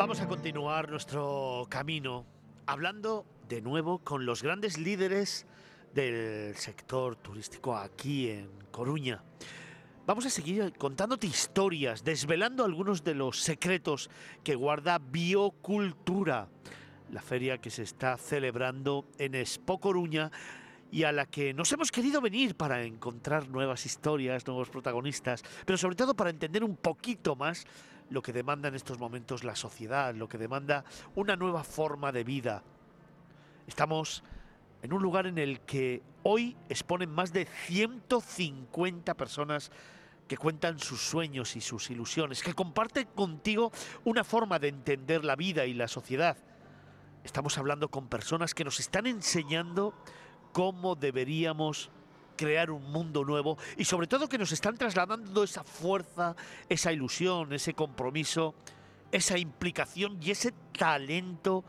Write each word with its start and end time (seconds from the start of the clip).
Vamos 0.00 0.22
a 0.22 0.26
continuar 0.26 0.88
nuestro 0.88 1.66
camino 1.68 2.24
hablando 2.64 3.26
de 3.50 3.60
nuevo 3.60 3.98
con 3.98 4.24
los 4.24 4.42
grandes 4.42 4.78
líderes 4.78 5.44
del 5.92 6.56
sector 6.56 7.16
turístico 7.16 7.76
aquí 7.76 8.30
en 8.30 8.48
Coruña. 8.70 9.22
Vamos 10.06 10.24
a 10.24 10.30
seguir 10.30 10.72
contándote 10.78 11.26
historias, 11.26 12.02
desvelando 12.02 12.64
algunos 12.64 13.04
de 13.04 13.14
los 13.14 13.42
secretos 13.42 14.08
que 14.42 14.54
guarda 14.54 14.98
Biocultura, 14.98 16.48
la 17.10 17.20
feria 17.20 17.58
que 17.58 17.68
se 17.68 17.82
está 17.82 18.16
celebrando 18.16 19.04
en 19.18 19.34
Expo 19.34 19.80
Coruña 19.80 20.30
y 20.90 21.04
a 21.04 21.12
la 21.12 21.26
que 21.26 21.52
nos 21.52 21.70
hemos 21.72 21.92
querido 21.92 22.22
venir 22.22 22.56
para 22.56 22.84
encontrar 22.84 23.50
nuevas 23.50 23.84
historias, 23.84 24.46
nuevos 24.46 24.70
protagonistas, 24.70 25.44
pero 25.66 25.76
sobre 25.76 25.96
todo 25.96 26.14
para 26.14 26.30
entender 26.30 26.64
un 26.64 26.76
poquito 26.76 27.36
más 27.36 27.66
lo 28.10 28.22
que 28.22 28.32
demanda 28.32 28.68
en 28.68 28.74
estos 28.74 28.98
momentos 28.98 29.44
la 29.44 29.56
sociedad, 29.56 30.14
lo 30.14 30.28
que 30.28 30.38
demanda 30.38 30.84
una 31.14 31.36
nueva 31.36 31.64
forma 31.64 32.12
de 32.12 32.24
vida. 32.24 32.62
Estamos 33.66 34.22
en 34.82 34.92
un 34.92 35.02
lugar 35.02 35.26
en 35.26 35.38
el 35.38 35.60
que 35.60 36.02
hoy 36.22 36.56
exponen 36.68 37.10
más 37.10 37.32
de 37.32 37.46
150 37.46 39.14
personas 39.14 39.70
que 40.26 40.36
cuentan 40.36 40.78
sus 40.78 41.00
sueños 41.00 41.56
y 41.56 41.60
sus 41.60 41.90
ilusiones, 41.90 42.42
que 42.42 42.54
comparten 42.54 43.08
contigo 43.14 43.72
una 44.04 44.22
forma 44.22 44.58
de 44.58 44.68
entender 44.68 45.24
la 45.24 45.36
vida 45.36 45.66
y 45.66 45.74
la 45.74 45.88
sociedad. 45.88 46.36
Estamos 47.24 47.58
hablando 47.58 47.90
con 47.90 48.08
personas 48.08 48.54
que 48.54 48.64
nos 48.64 48.80
están 48.80 49.06
enseñando 49.06 49.94
cómo 50.52 50.94
deberíamos 50.94 51.90
crear 52.40 52.70
un 52.70 52.90
mundo 52.90 53.22
nuevo 53.22 53.58
y 53.76 53.84
sobre 53.84 54.06
todo 54.06 54.26
que 54.26 54.38
nos 54.38 54.50
están 54.50 54.78
trasladando 54.78 55.44
esa 55.44 55.62
fuerza, 55.62 56.34
esa 56.70 56.90
ilusión, 56.90 57.52
ese 57.52 57.74
compromiso, 57.74 58.54
esa 59.12 59.36
implicación 59.36 60.18
y 60.22 60.30
ese 60.30 60.54
talento 60.72 61.62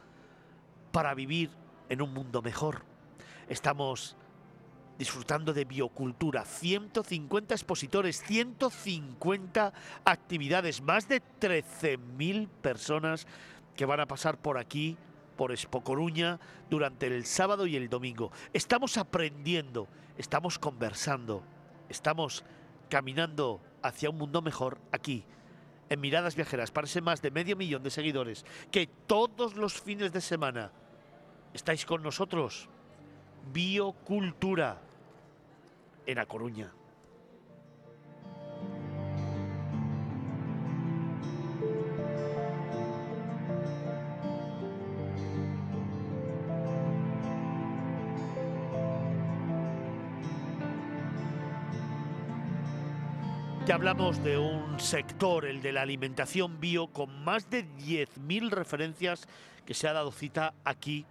para 0.94 1.14
vivir 1.14 1.50
en 1.90 2.02
un 2.02 2.14
mundo 2.14 2.42
mejor. 2.42 2.84
Estamos 3.50 4.16
disfrutando 4.98 5.52
de 5.52 5.66
biocultura, 5.66 6.46
150 6.46 7.54
expositores, 7.54 8.24
150 8.24 9.74
actividades, 10.06 10.82
más 10.82 11.10
de 11.10 11.22
13.000 11.42 12.48
personas 12.48 13.28
que 13.76 13.86
van 13.86 14.00
a 14.00 14.08
pasar 14.08 14.38
por 14.38 14.58
aquí 14.58 14.98
por 15.42 15.52
Expo 15.52 15.82
Coruña 15.82 16.40
durante 16.70 17.08
el 17.08 17.26
sábado 17.26 17.66
y 17.66 17.76
el 17.76 17.90
domingo. 17.90 18.32
Estamos 18.54 18.96
aprendiendo, 18.98 19.88
estamos 20.16 20.60
conversando, 20.60 21.42
estamos 21.90 22.44
caminando 22.90 23.60
hacia 23.82 24.12
un 24.12 24.20
mundo 24.20 24.44
mejor 24.44 24.78
aquí, 24.92 25.26
en 25.90 26.00
Miradas 26.00 26.36
Viajeras, 26.36 26.70
parece 26.70 27.02
más 27.02 27.24
de 27.24 27.32
medio 27.32 27.56
millón 27.58 27.82
de 27.82 27.90
seguidores, 27.90 28.46
que 28.70 28.86
todos 28.86 29.56
los 29.56 29.82
fines 29.82 30.14
de 30.14 30.22
semana 30.22 30.72
estáis 31.56 31.88
con 31.88 32.04
nosotros. 32.04 32.70
Biocultura 33.52 34.80
en 36.06 36.20
A 36.20 36.28
Coruña. 36.28 36.72
Hablamos 53.82 54.24
de 54.24 54.38
un 54.38 54.80
sector, 54.80 55.44
el 55.44 55.64
de 55.64 55.72
la 55.72 55.82
alimentación 55.82 56.60
bio, 56.60 56.86
con 56.86 57.24
más 57.24 57.50
de 57.50 57.66
10.000 57.66 58.52
referencias 58.52 59.28
que 59.66 59.74
se 59.74 59.88
ha 59.88 59.94
dado 59.94 60.12
cita 60.12 60.54
aquí 60.64 61.04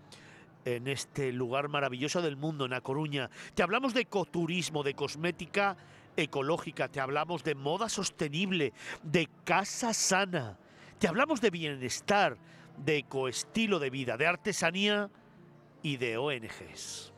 en 0.65 0.87
este 0.87 1.33
lugar 1.33 1.67
maravilloso 1.69 2.23
del 2.23 2.37
mundo, 2.37 2.67
en 2.67 2.73
A 2.73 2.81
Coruña. 2.81 3.29
Te 3.55 3.65
hablamos 3.65 3.93
de 3.93 4.03
ecoturismo, 4.03 4.85
de 4.85 4.95
cosmética 4.95 5.77
ecológica, 6.17 6.87
te 6.87 7.01
hablamos 7.01 7.43
de 7.43 7.57
moda 7.57 7.89
sostenible, 7.89 8.73
de 9.03 9.29
casa 9.43 9.93
sana, 9.93 10.57
te 11.01 11.09
hablamos 11.09 11.41
de 11.41 11.51
bienestar, 11.51 12.37
de 12.77 12.99
ecoestilo 12.99 13.81
de 13.81 13.91
vida, 13.91 14.17
de 14.17 14.29
artesanía 14.29 15.11
y 15.83 15.97
de 15.97 16.19
ONGs. 16.19 17.13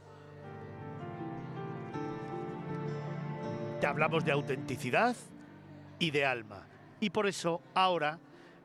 Te 3.83 3.87
hablamos 3.87 4.25
de 4.25 4.33
autenticidad 4.33 5.15
y 6.03 6.11
de 6.11 6.25
alma. 6.27 6.67
Y 6.99 7.11
por 7.11 7.29
eso 7.29 7.61
ahora 7.75 8.19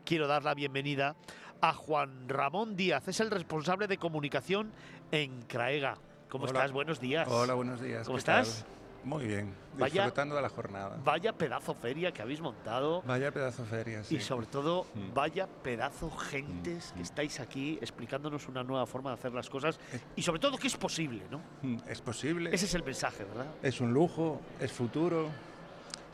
quiero 0.03 0.25
dar 0.28 0.44
la 0.44 0.56
bienvenida 0.56 1.16
a 1.62 1.72
Juan 1.72 2.28
Ramón 2.28 2.75
Díaz. 2.75 3.08
Es 3.08 3.20
el 3.20 3.30
responsable 3.30 3.86
de 3.88 3.98
comunicación 4.00 4.72
en 5.12 5.44
Craega. 5.44 6.00
¿Cómo 6.30 6.46
Hola. 6.46 6.53
estás? 6.53 6.72
Buenos 6.72 7.00
días. 7.00 7.28
Hola, 7.30 7.53
buenos 7.53 7.80
días. 7.80 8.08
¿Cómo 8.08 8.16
¿qué 8.16 8.20
estás? 8.20 8.64
tal? 8.64 8.78
Muy 9.03 9.26
bien, 9.28 9.53
Vaya- 9.78 10.02
disfrutando 10.02 10.36
de 10.36 10.42
la 10.42 10.50
jornada. 10.50 10.97
Vaya 11.06 11.31
pedazo 11.31 11.76
feria 11.76 12.12
que 12.12 12.24
habéis 12.24 12.42
montado. 12.42 13.03
Vaya 13.03 13.31
pedazo 13.31 13.64
feria, 13.66 14.03
sí. 14.03 14.16
Y 14.16 14.20
sobre 14.20 14.47
todo, 14.47 14.88
Mm. 14.96 15.14
vaya 15.14 15.47
pedazo 15.47 16.09
gentes 16.09 16.92
que 16.94 17.00
Mm. 17.00 17.03
estáis 17.03 17.40
aquí 17.40 17.78
explicándonos 17.80 18.47
una 18.47 18.64
nueva 18.64 18.88
forma 18.88 19.12
de 19.12 19.14
hacer 19.14 19.34
las 19.34 19.47
cosas 19.47 19.80
y 20.16 20.24
sobre 20.24 20.40
todo 20.40 20.58
que 20.58 20.68
es 20.68 20.76
posible, 20.76 21.24
¿no? 21.30 21.40
Mm, 21.62 21.78
Es 21.88 22.02
posible, 22.02 22.50
Ese 22.53 22.66
es 22.66 22.74
el 22.74 22.84
mensaje, 22.84 23.24
¿verdad? 23.24 23.46
es 23.62 23.80
un 23.80 23.94
lujo, 23.94 24.42
es 24.59 24.72
futuro. 24.72 25.30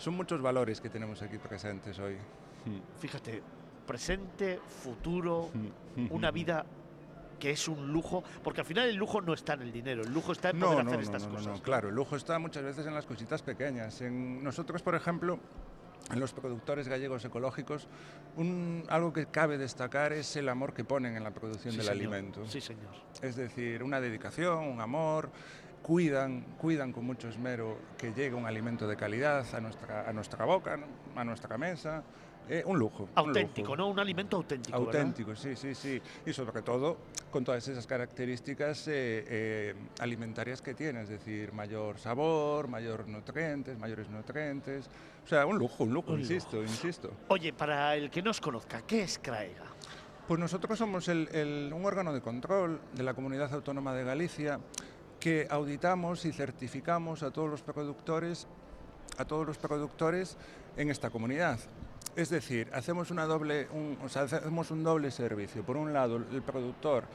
Son 0.03 0.15
muchos 0.15 0.41
valores 0.41 0.81
que 0.81 0.89
tenemos 0.89 1.21
aquí 1.21 1.37
presentes 1.37 1.97
hoy. 1.97 2.17
Fíjate, 2.99 3.41
presente, 3.87 4.59
futuro, 4.67 5.49
Mm. 5.95 6.07
una 6.11 6.29
vida 6.39 6.65
que 7.39 7.51
es 7.51 7.69
un 7.69 7.87
lujo, 7.93 8.21
porque 8.43 8.59
al 8.59 8.65
final 8.67 8.89
el 8.89 8.97
lujo 8.97 9.21
no 9.21 9.33
está 9.33 9.53
en 9.53 9.61
el 9.61 9.71
dinero, 9.71 10.03
el 10.03 10.13
lujo 10.13 10.33
está 10.33 10.49
en 10.49 10.59
No, 10.59 10.67
poder 10.71 10.83
no, 10.83 10.89
hacer 10.91 10.99
no, 10.99 11.03
estas 11.05 11.21
no, 11.23 11.29
no, 11.29 11.35
cosas. 11.35 11.57
no, 11.57 11.63
Claro, 11.63 11.87
el 11.87 11.95
lujo 11.95 12.17
está 12.17 12.37
muchas 12.37 12.63
veces 12.63 12.85
en 12.85 12.93
las 12.93 13.05
cositas 13.05 13.41
pequeñas. 13.41 14.01
En 14.01 14.43
nosotros, 14.43 14.81
por 14.81 14.95
ejemplo, 14.95 15.39
en 16.11 16.19
los 16.19 16.33
productores 16.33 16.89
gallegos 16.89 17.23
ecológicos, 17.23 17.87
un- 18.35 18.83
algo 18.89 19.13
que 19.13 19.27
cabe 19.27 19.57
destacar 19.57 20.11
es 20.11 20.35
el 20.35 20.49
amor 20.49 20.73
que 20.73 20.83
ponen 20.83 21.15
en 21.15 21.23
la 21.23 21.31
producción 21.31 21.71
Sí, 21.71 21.77
del 21.77 21.87
señor. 21.87 22.13
alimento. 22.13 22.45
Sí, 22.45 22.59
señor. 22.59 22.91
Es 23.21 23.37
decir, 23.37 23.81
una 23.83 24.01
dedicación, 24.01 24.65
un 24.67 24.81
amor, 24.81 25.29
cuidan, 25.83 26.41
cuidan 26.57 26.91
con 26.91 27.05
mucho 27.05 27.27
esmero 27.27 27.77
que 27.97 28.13
llegue 28.13 28.33
un 28.33 28.45
alimento 28.47 28.87
de 28.87 28.95
calidad 28.95 29.45
a 29.53 29.59
nuestra, 29.61 30.09
a 30.09 30.13
nuestra 30.13 30.45
boca, 30.45 30.79
a 31.15 31.23
nuestra 31.23 31.57
mesa. 31.57 32.03
Eh, 32.49 32.61
un 32.65 32.77
lujo. 32.77 33.03
un 33.03 33.09
Auténtico, 33.15 33.67
lujo. 33.69 33.77
¿no? 33.77 33.87
Un 33.89 33.99
alimento 33.99 34.35
auténtico. 34.35 34.77
¿verdad? 34.85 35.01
Auténtico, 35.01 35.33
sí, 35.35 35.55
sí, 35.55 35.73
sí. 35.75 36.01
Y 36.25 36.33
sobre 36.33 36.61
todo 36.61 36.97
con 37.31 37.45
todas 37.45 37.65
esas 37.69 37.87
características 37.87 38.85
eh, 38.89 38.91
eh, 39.27 39.75
alimentarias 39.99 40.61
que 40.61 40.73
tiene, 40.73 41.03
es 41.03 41.09
decir, 41.09 41.53
mayor 41.53 41.99
sabor, 41.99 42.67
mayor 42.67 43.07
nutrientes, 43.07 43.77
mayores 43.79 44.09
nutrientes. 44.09 44.89
O 45.23 45.27
sea, 45.27 45.45
un 45.45 45.57
lujo, 45.57 45.85
un 45.85 45.93
lujo, 45.93 46.11
Un 46.13 46.19
insisto, 46.19 46.61
insisto. 46.61 47.11
Oye, 47.29 47.53
para 47.53 47.95
el 47.95 48.09
que 48.09 48.21
no 48.21 48.31
os 48.31 48.41
conozca, 48.41 48.81
¿qué 48.81 49.03
es 49.03 49.19
Craega? 49.19 49.63
Pues 50.27 50.37
nosotros 50.39 50.77
somos 50.77 51.07
el- 51.07 51.29
el- 51.33 51.71
un 51.73 51.85
órgano 51.85 52.13
de 52.13 52.19
control 52.21 52.81
de 52.93 53.03
la 53.03 53.13
Comunidad 53.13 53.53
Autónoma 53.53 53.93
de 53.93 54.03
Galicia 54.03 54.59
que 55.23 55.47
auditamos 55.49 56.25
y 56.25 56.33
certificamos 56.33 57.23
a 57.23 57.31
todos 57.31 57.49
los 57.49 57.61
productores, 57.61 58.45
a 59.17 59.23
todos 59.23 59.47
los 59.47 59.57
productores 59.57 60.35
en 60.75 60.89
esta 60.89 61.09
comunidad. 61.11 61.59
Es 62.13 62.29
decir, 62.29 62.69
hacemos 62.73 63.09
un 63.09 64.83
doble 64.83 65.11
servicio. 65.11 65.63
Por 65.63 65.77
un 65.77 65.93
lado, 65.93 66.17
el 66.17 66.41
productor 66.41 67.05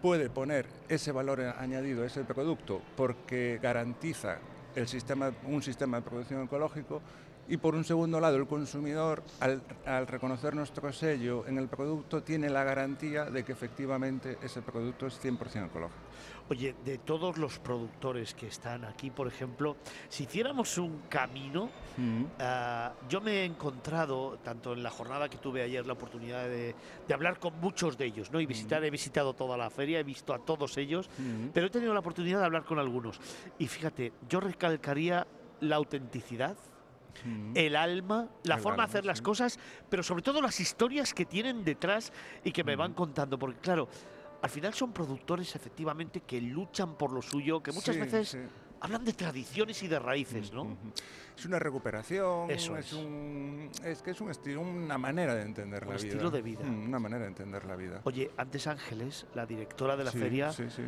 puede 0.00 0.30
poner 0.30 0.66
ese 0.88 1.10
valor 1.10 1.40
añadido 1.40 2.04
a 2.04 2.06
ese 2.06 2.22
producto 2.22 2.80
porque 2.96 3.58
garantiza 3.60 4.38
el 4.76 4.86
sistema, 4.86 5.32
un 5.42 5.60
sistema 5.60 5.96
de 5.96 6.08
producción 6.08 6.44
ecológico 6.44 7.02
y 7.48 7.56
por 7.56 7.74
un 7.74 7.84
segundo 7.84 8.20
lado 8.20 8.36
el 8.36 8.46
consumidor 8.46 9.22
al, 9.40 9.62
al 9.86 10.06
reconocer 10.06 10.54
nuestro 10.54 10.92
sello 10.92 11.46
en 11.46 11.58
el 11.58 11.68
producto 11.68 12.22
tiene 12.22 12.50
la 12.50 12.64
garantía 12.64 13.24
de 13.24 13.44
que 13.44 13.52
efectivamente 13.52 14.38
ese 14.42 14.62
producto 14.62 15.06
es 15.06 15.22
100% 15.22 15.66
ecológico. 15.66 16.08
Oye, 16.50 16.74
de 16.82 16.96
todos 16.96 17.36
los 17.36 17.58
productores 17.58 18.32
que 18.32 18.46
están 18.46 18.84
aquí, 18.86 19.10
por 19.10 19.28
ejemplo, 19.28 19.76
si 20.08 20.24
hiciéramos 20.24 20.78
un 20.78 21.02
camino, 21.08 21.68
ah, 22.38 22.92
yo 23.06 23.20
me 23.20 23.42
he 23.42 23.44
encontrado, 23.44 24.38
tanto 24.42 24.72
en 24.72 24.82
la 24.82 24.90
jornada 24.90 25.28
que 25.28 25.36
tuve 25.36 25.62
ayer, 25.62 25.86
la 25.86 25.92
oportunidad 25.92 26.44
de, 26.44 26.74
de 27.06 27.14
hablar 27.14 27.38
con 27.38 27.60
muchos 27.60 27.98
de 27.98 28.06
ellos, 28.06 28.30
¿no? 28.30 28.40
Y 28.40 28.46
visitar, 28.46 28.82
he 28.82 28.90
visitado 28.90 29.34
toda 29.34 29.58
la 29.58 29.68
feria, 29.68 30.00
he 30.00 30.04
visto 30.04 30.32
a 30.32 30.38
todos 30.38 30.78
ellos, 30.78 31.10
pero 31.52 31.66
he 31.66 31.70
tenido 31.70 31.92
la 31.92 32.00
oportunidad 32.00 32.38
de 32.40 32.46
hablar 32.46 32.64
con 32.64 32.78
algunos. 32.78 33.20
Y 33.58 33.66
fíjate, 33.66 34.12
yo 34.26 34.40
recalcaría 34.40 35.26
la 35.60 35.76
autenticidad, 35.76 36.56
el 37.54 37.76
alma, 37.76 38.28
la 38.44 38.56
El 38.56 38.60
forma 38.60 38.84
de 38.84 38.88
hacer 38.90 39.04
las 39.04 39.22
cosas, 39.22 39.58
pero 39.88 40.02
sobre 40.02 40.22
todo 40.22 40.40
las 40.42 40.60
historias 40.60 41.14
que 41.14 41.24
tienen 41.24 41.64
detrás 41.64 42.12
y 42.44 42.52
que 42.52 42.64
me 42.64 42.76
van 42.76 42.94
contando, 42.94 43.38
porque 43.38 43.58
claro, 43.60 43.88
al 44.42 44.50
final 44.50 44.72
son 44.74 44.92
productores 44.92 45.54
efectivamente 45.56 46.20
que 46.20 46.40
luchan 46.40 46.94
por 46.96 47.12
lo 47.12 47.22
suyo, 47.22 47.62
que 47.62 47.72
muchas 47.72 47.94
Sí, 47.96 48.00
veces 48.00 48.28
sí. 48.28 48.38
hablan 48.80 49.04
de 49.04 49.12
tradiciones 49.12 49.82
y 49.82 49.88
de 49.88 49.98
raíces, 49.98 50.52
¿no? 50.52 50.76
Es 51.36 51.44
una 51.44 51.58
recuperación, 51.58 52.50
Eso 52.50 52.76
es, 52.76 52.86
es. 52.86 52.92
un, 52.94 53.70
es 53.84 54.02
que 54.02 54.10
es 54.12 54.20
un 54.20 54.30
estilo, 54.30 54.60
una 54.60 54.98
manera 54.98 55.34
de 55.34 55.42
entender 55.42 55.84
Un 55.84 55.90
la 55.90 55.96
vida. 55.96 56.08
estilo 56.08 56.30
de 56.30 56.42
vida. 56.42 56.60
Una 56.64 56.98
manera 56.98 57.22
de 57.22 57.28
entender 57.28 57.64
la 57.64 57.76
vida. 57.76 58.00
Oye, 58.04 58.30
antes 58.36 58.66
Ángeles, 58.66 59.26
la 59.34 59.46
directora 59.46 59.96
de 59.96 60.04
la 60.04 60.10
Sí, 60.10 60.18
feria, 60.18 60.52
Sí, 60.52 60.64
sí. 60.68 60.82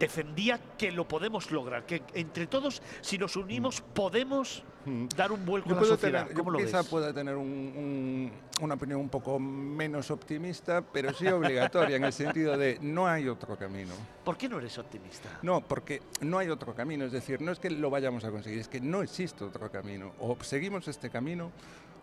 Defendía 0.00 0.58
que 0.76 0.90
lo 0.90 1.06
podemos 1.06 1.52
lograr, 1.52 1.84
que 1.86 2.02
entre 2.14 2.48
todos, 2.48 2.82
si 3.02 3.18
nos 3.18 3.36
unimos, 3.36 3.80
podemos 3.82 4.64
Mm. 4.86 5.08
dar 5.14 5.30
un 5.30 5.44
vuelco 5.44 5.68
Yo 5.68 5.76
a 5.76 5.80
la 5.82 5.86
sociedad. 5.86 6.20
tener, 6.22 6.34
¿Cómo 6.38 6.52
yo 6.52 6.58
lo 6.58 6.64
quizá 6.64 6.78
ves? 6.78 6.86
pueda 6.88 7.12
tener 7.12 7.36
un- 7.36 7.46
un- 7.46 8.32
una 8.62 8.74
opinión 8.74 8.98
un 8.98 9.10
poco 9.10 9.38
menos 9.38 10.10
optimista, 10.10 10.80
pero 10.80 11.12
sí 11.12 11.26
obligatoria 11.28 11.96
en 11.96 12.04
el 12.04 12.14
sentido 12.14 12.56
de 12.56 12.78
no 12.80 13.06
hay 13.06 13.28
otro 13.28 13.56
camino. 13.58 13.92
¿Por 14.24 14.38
qué 14.38 14.48
no 14.48 14.58
eres 14.58 14.78
optimista? 14.78 15.38
No, 15.42 15.60
porque 15.60 16.00
no 16.22 16.38
hay 16.38 16.48
otro 16.48 16.74
camino. 16.74 17.04
Es 17.04 17.12
decir, 17.12 17.42
no 17.42 17.52
es 17.52 17.58
que 17.58 17.68
lo 17.68 17.90
vayamos 17.90 18.24
a 18.24 18.30
conseguir, 18.30 18.58
es 18.58 18.68
que 18.68 18.80
no 18.80 19.02
existe 19.02 19.44
otro 19.44 19.70
camino. 19.70 20.12
O 20.18 20.34
seguimos 20.42 20.88
este 20.88 21.10
camino, 21.10 21.52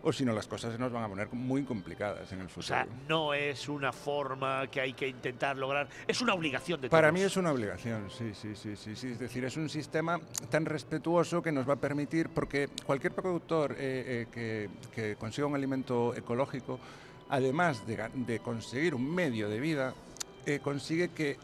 o 0.02 0.12
si 0.12 0.24
no, 0.24 0.32
las 0.32 0.46
cosas 0.46 0.72
se 0.72 0.78
nos 0.78 0.92
van 0.92 1.04
a 1.04 1.08
poner 1.08 1.28
muy 1.32 1.64
complicadas 1.64 2.30
en 2.32 2.40
el 2.40 2.46
O 2.46 2.48
futuro. 2.48 2.66
sea, 2.66 2.86
no 3.08 3.34
es 3.34 3.68
una 3.68 3.92
forma 3.92 4.66
que 4.68 4.80
hay 4.80 4.92
que 4.92 5.08
intentar 5.08 5.56
lograr, 5.56 5.88
es 6.06 6.20
una 6.20 6.34
obligación 6.34 6.80
de 6.80 6.88
Para 6.88 7.08
todos. 7.08 7.20
mí 7.20 7.26
es 7.26 7.36
una 7.36 7.52
obligación, 7.52 8.08
sí, 8.10 8.32
sí, 8.34 8.54
sí, 8.54 8.76
sí, 8.76 8.94
sí. 8.96 9.08
Es 9.08 9.18
decir, 9.18 9.44
es 9.44 9.56
un 9.56 9.68
sistema 9.68 10.20
tan 10.50 10.64
respetuoso 10.66 11.42
que 11.42 11.50
nos 11.52 11.68
va 11.68 11.74
a 11.74 11.80
permitir, 11.80 12.28
porque 12.28 12.68
cualquier 12.86 13.12
productor 13.12 13.72
eh, 13.72 13.76
eh, 13.78 14.26
que, 14.32 14.68
que 14.94 15.16
consiga 15.16 15.46
un 15.46 15.54
alimento 15.54 16.14
ecológico, 16.14 16.78
además 17.28 17.86
de, 17.86 18.08
de 18.14 18.38
conseguir 18.40 18.94
un 18.94 19.14
medio 19.14 19.48
de 19.48 19.60
vida, 19.60 19.94
eh, 20.46 20.60
consigue 20.60 21.08
que 21.10 21.36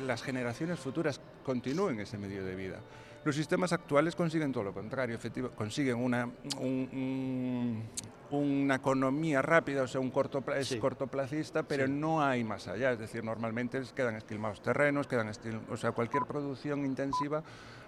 las 0.00 0.22
generaciones 0.22 0.80
futuras 0.80 1.20
continúen 1.44 2.00
ese 2.00 2.18
medio 2.18 2.44
de 2.44 2.56
vida. 2.56 2.80
Los 3.24 3.34
sistemas 3.36 3.72
actuales 3.72 4.14
consiguen 4.14 4.52
todo 4.52 4.64
lo 4.64 4.72
contrario, 4.72 5.14
efectivo, 5.16 5.50
consiguen 5.50 5.96
una, 5.96 6.28
un- 6.60 6.88
un- 6.92 7.82
una 8.30 8.74
economía 8.76 9.42
rápida, 9.42 9.82
o 9.82 9.86
sea, 9.88 10.00
un 10.00 10.10
corto, 10.10 10.42
es 10.54 10.68
Sí. 10.68 10.78
cortoplacista, 10.78 11.62
pero 11.62 11.86
Sí. 11.86 11.92
no 11.92 12.22
hay 12.22 12.44
más 12.44 12.68
allá. 12.68 12.92
Es 12.92 12.98
decir, 12.98 13.24
normalmente 13.24 13.80
quedan 13.94 14.16
esquilmados 14.16 14.62
terrenos, 14.62 15.06
quedan 15.06 15.30
o 15.70 15.76
sea, 15.76 15.92
cualquier 15.92 16.24
producción 16.24 16.84
intensiva 16.84 17.42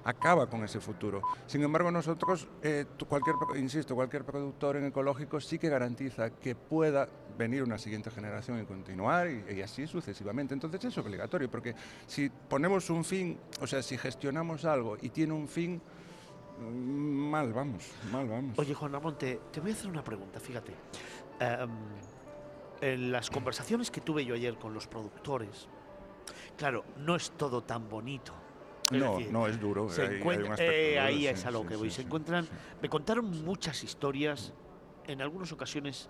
acaba 0.05 0.49
con 0.49 0.65
ese 0.65 0.81
futuro. 0.81 1.23
Sin 1.47 1.63
embargo, 1.63 1.91
nosotros, 1.91 2.49
eh, 2.63 2.87
cualquier, 3.09 3.37
insisto, 3.57 3.95
cualquier 3.95 4.25
productor 4.25 4.77
en 4.77 4.87
ecológico 4.87 5.41
sí 5.41 5.59
que 5.59 5.69
garantiza 5.69 6.31
que 6.31 6.55
pueda 6.55 7.09
venir 7.37 7.63
una 7.63 7.79
siguiente 7.79 8.11
generación 8.11 8.61
y 8.61 8.67
continuar 8.67 9.29
y, 9.29 9.57
y 9.57 9.63
así 9.63 9.87
sucesivamente. 9.87 10.55
Entonces 10.55 10.85
es 10.85 10.99
obligatorio, 10.99 11.51
porque 11.51 11.75
si 12.07 12.29
ponemos 12.31 12.91
un 12.91 13.05
fin, 13.05 13.39
o 13.61 13.67
sea, 13.67 13.83
si 13.83 13.97
gestionamos 13.97 14.65
algo 14.65 14.97
y 15.01 15.11
tiene 15.11 15.33
un 15.33 15.49
fin, 15.49 15.81
mm, 16.61 17.31
mal 17.31 17.53
vamos, 17.53 17.91
mal 18.13 18.29
vamos. 18.29 18.59
Oye, 18.59 18.75
Juan 18.75 18.93
Ramón, 18.93 19.17
te, 19.19 19.41
te 19.53 19.61
voy 19.61 19.71
a 19.71 19.75
hacer 19.75 19.91
una 19.91 20.05
pregunta, 20.05 20.41
fíjate. 20.41 20.75
Em, 21.41 21.71
en 22.83 23.13
las 23.13 23.31
conversaciones 23.31 23.91
que 23.91 24.01
tuve 24.01 24.25
yo 24.25 24.35
ayer 24.35 24.57
con 24.57 24.73
los 24.73 24.87
productores, 24.87 25.69
claro, 26.57 26.85
no 26.99 27.17
es 27.17 27.31
todo 27.33 27.63
tan 27.63 27.89
bonito. 27.89 28.33
Es 28.91 28.99
no, 28.99 29.17
decir, 29.19 29.33
no, 29.33 29.47
es 29.47 29.61
duro. 29.61 29.89
se 29.89 30.03
hay- 30.03 30.17
encuentra- 30.21 30.57
eh, 30.59 30.91
duro, 30.95 31.03
ahí 31.07 31.19
sí, 31.19 31.27
es 31.29 31.47
a 31.47 31.51
lo 31.51 31.63
sí, 31.63 31.69
que 31.69 31.77
voy. 31.77 31.91
sí, 31.91 31.97
Se 31.97 32.03
encuentran, 32.03 32.49
me 32.83 32.89
contaron 32.89 33.45
muchas 33.45 33.85
historias, 33.85 34.53
en 35.07 35.23
algunas 35.23 35.53
ocasiones 35.53 36.09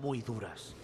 muy 0.00 0.22
duras. 0.22 0.76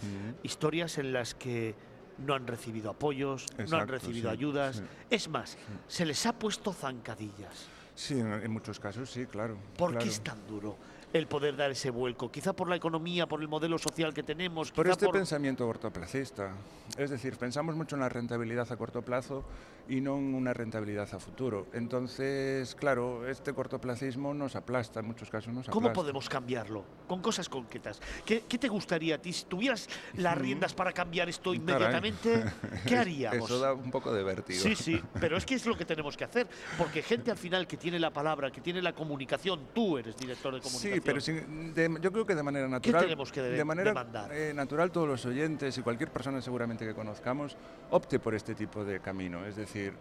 Historias 0.43 0.99
en 0.99 1.13
las 1.13 1.35
que 1.35 1.75
no 2.19 2.35
han 2.35 2.47
recibido 2.47 2.91
apoyos, 2.91 3.47
no 3.69 3.77
han 3.77 3.89
recibido 3.89 4.31
ayudas. 4.31 4.83
Es 5.11 5.29
más, 5.29 5.57
se 5.87 6.05
les 6.05 6.25
ha 6.27 6.33
puesto 6.33 6.73
zancadillas. 6.73 7.69
Sí, 7.95 8.19
en, 8.19 8.33
en 8.33 8.51
muchos 8.51 8.79
casos 8.81 9.11
sí, 9.11 9.27
claro. 9.27 9.57
¿Por 9.79 9.91
claro. 9.93 10.05
qué 10.05 10.11
es 10.11 10.21
tan 10.21 10.47
duro 10.47 10.77
el 11.13 11.27
poder 11.29 11.57
dar 11.57 11.71
ese 11.71 11.91
vuelco? 11.91 12.31
Quizá 12.31 12.53
por 12.53 12.69
la 12.69 12.77
economía, 12.77 13.27
por 13.27 13.41
el 13.41 13.49
modelo 13.49 13.79
social 13.79 14.13
que 14.13 14.23
tenemos, 14.23 14.71
Por 14.73 14.87
este 14.89 15.07
por... 15.07 15.15
pensamiento 15.15 15.65
cortoplacista. 15.67 16.53
Es 16.99 17.09
decir, 17.11 17.37
pensamos 17.39 17.75
mucho 17.75 17.97
en 17.97 18.01
la 18.03 18.09
rentabilidad 18.09 18.71
a 18.71 18.77
corto 18.77 19.01
plazo 19.03 19.45
y 19.89 20.01
no 20.01 20.17
una 20.17 20.53
rentabilidad 20.53 21.09
a 21.15 21.19
futuro. 21.19 21.67
Entonces, 21.73 22.75
claro, 22.75 23.27
este 23.29 23.53
cortoplacismo 23.53 24.35
nos 24.35 24.57
aplasta, 24.57 25.01
en 25.01 25.07
muchos 25.07 25.31
casos 25.31 25.53
nos 25.55 25.67
¿Cómo 25.67 25.89
aplasta. 25.89 25.95
podemos 26.01 26.29
cambiarlo? 26.29 26.85
Con 27.07 27.21
cosas 27.23 27.49
concretas. 27.49 28.01
¿Qué, 28.25 28.45
qué 28.49 28.59
te 28.59 28.69
gustaría 28.69 29.15
a 29.17 29.19
ti? 29.19 29.33
Si 29.33 29.45
tuvieras 29.45 29.89
las 30.15 30.37
riendas 30.37 30.75
para 30.75 30.93
cambiar 30.93 31.29
esto 31.29 31.55
inmediatamente, 31.55 32.45
¿qué 32.87 32.97
haríamos? 32.99 33.45
Eso 33.51 33.59
da 33.61 33.73
un 33.75 33.91
poco 33.91 34.13
de 34.13 34.23
vértigo. 34.23 34.61
Sí, 34.61 34.75
sí, 34.75 35.01
pero 35.21 35.37
es 35.37 35.47
que 35.47 35.55
es 35.55 35.67
lo 35.67 35.77
que 35.77 35.85
tenemos 35.85 36.17
que 36.17 36.25
hacer, 36.25 36.47
porque 36.79 37.03
gente 37.03 37.31
al 37.31 37.39
final 37.39 37.67
que 37.67 37.77
tiene 37.77 37.99
la 37.99 38.13
palabra, 38.13 38.51
que 38.51 38.61
tiene 38.61 38.83
la 38.83 38.93
comunicación, 38.95 39.69
tú 39.75 39.99
eres 39.99 40.17
director 40.17 40.55
de 40.55 40.61
comunicación. 40.61 40.95
Sí, 40.95 41.01
pero 41.05 41.21
sin- 41.21 41.75
de- 41.75 41.99
yo 42.01 42.13
creo 42.13 42.27
que 42.27 42.35
de 42.35 42.43
manera 42.43 42.69
natural. 42.69 43.03
tenemos 43.03 43.31
que 43.33 43.43
de- 43.43 43.51
de 43.57 43.65
manera 43.65 44.07
eh, 44.33 44.53
natural 44.55 44.91
todos 44.91 45.07
los 45.09 45.25
oyentes 45.27 45.79
y 45.79 45.83
cualquier 45.83 46.11
persona 46.11 46.41
seguramente 46.43 46.85
que 46.87 46.95
conozcamos 46.95 47.57
opte 47.91 48.19
por 48.19 48.35
este 48.35 48.55
tipo 48.55 48.85
de 48.85 49.01
camino. 49.01 49.45
Es 49.47 49.57
decir, 49.57 49.76
eh, 49.79 49.93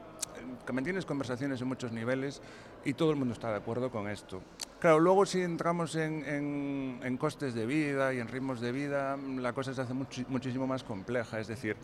que 0.66 0.74
mantienes 0.74 1.06
conversaciones 1.06 1.62
en 1.62 1.68
muchos 1.68 1.92
niveles 1.92 2.42
y 2.84 2.94
todo 2.94 3.12
el 3.12 3.16
mundo 3.18 3.34
está 3.34 3.50
de 3.52 3.58
acuerdo 3.58 3.90
con 3.92 4.08
esto. 4.10 4.42
Claro, 4.80 5.00
luego 5.00 5.26
si 5.26 5.42
entramos 5.42 5.96
en, 5.96 6.24
en- 6.26 7.00
en 7.04 7.18
costes 7.18 7.54
de 7.54 7.66
vida 7.66 8.14
y 8.14 8.20
en 8.20 8.28
ritmos 8.28 8.62
de 8.62 8.72
vida, 8.72 9.18
la 9.18 9.54
cosa 9.54 9.74
se 9.74 9.82
hace 9.82 9.94
muchi- 9.94 10.26
muchísimo 10.28 10.68
más 10.68 10.84
compleja. 10.84 11.40
Es 11.40 11.48
decir, 11.48 11.76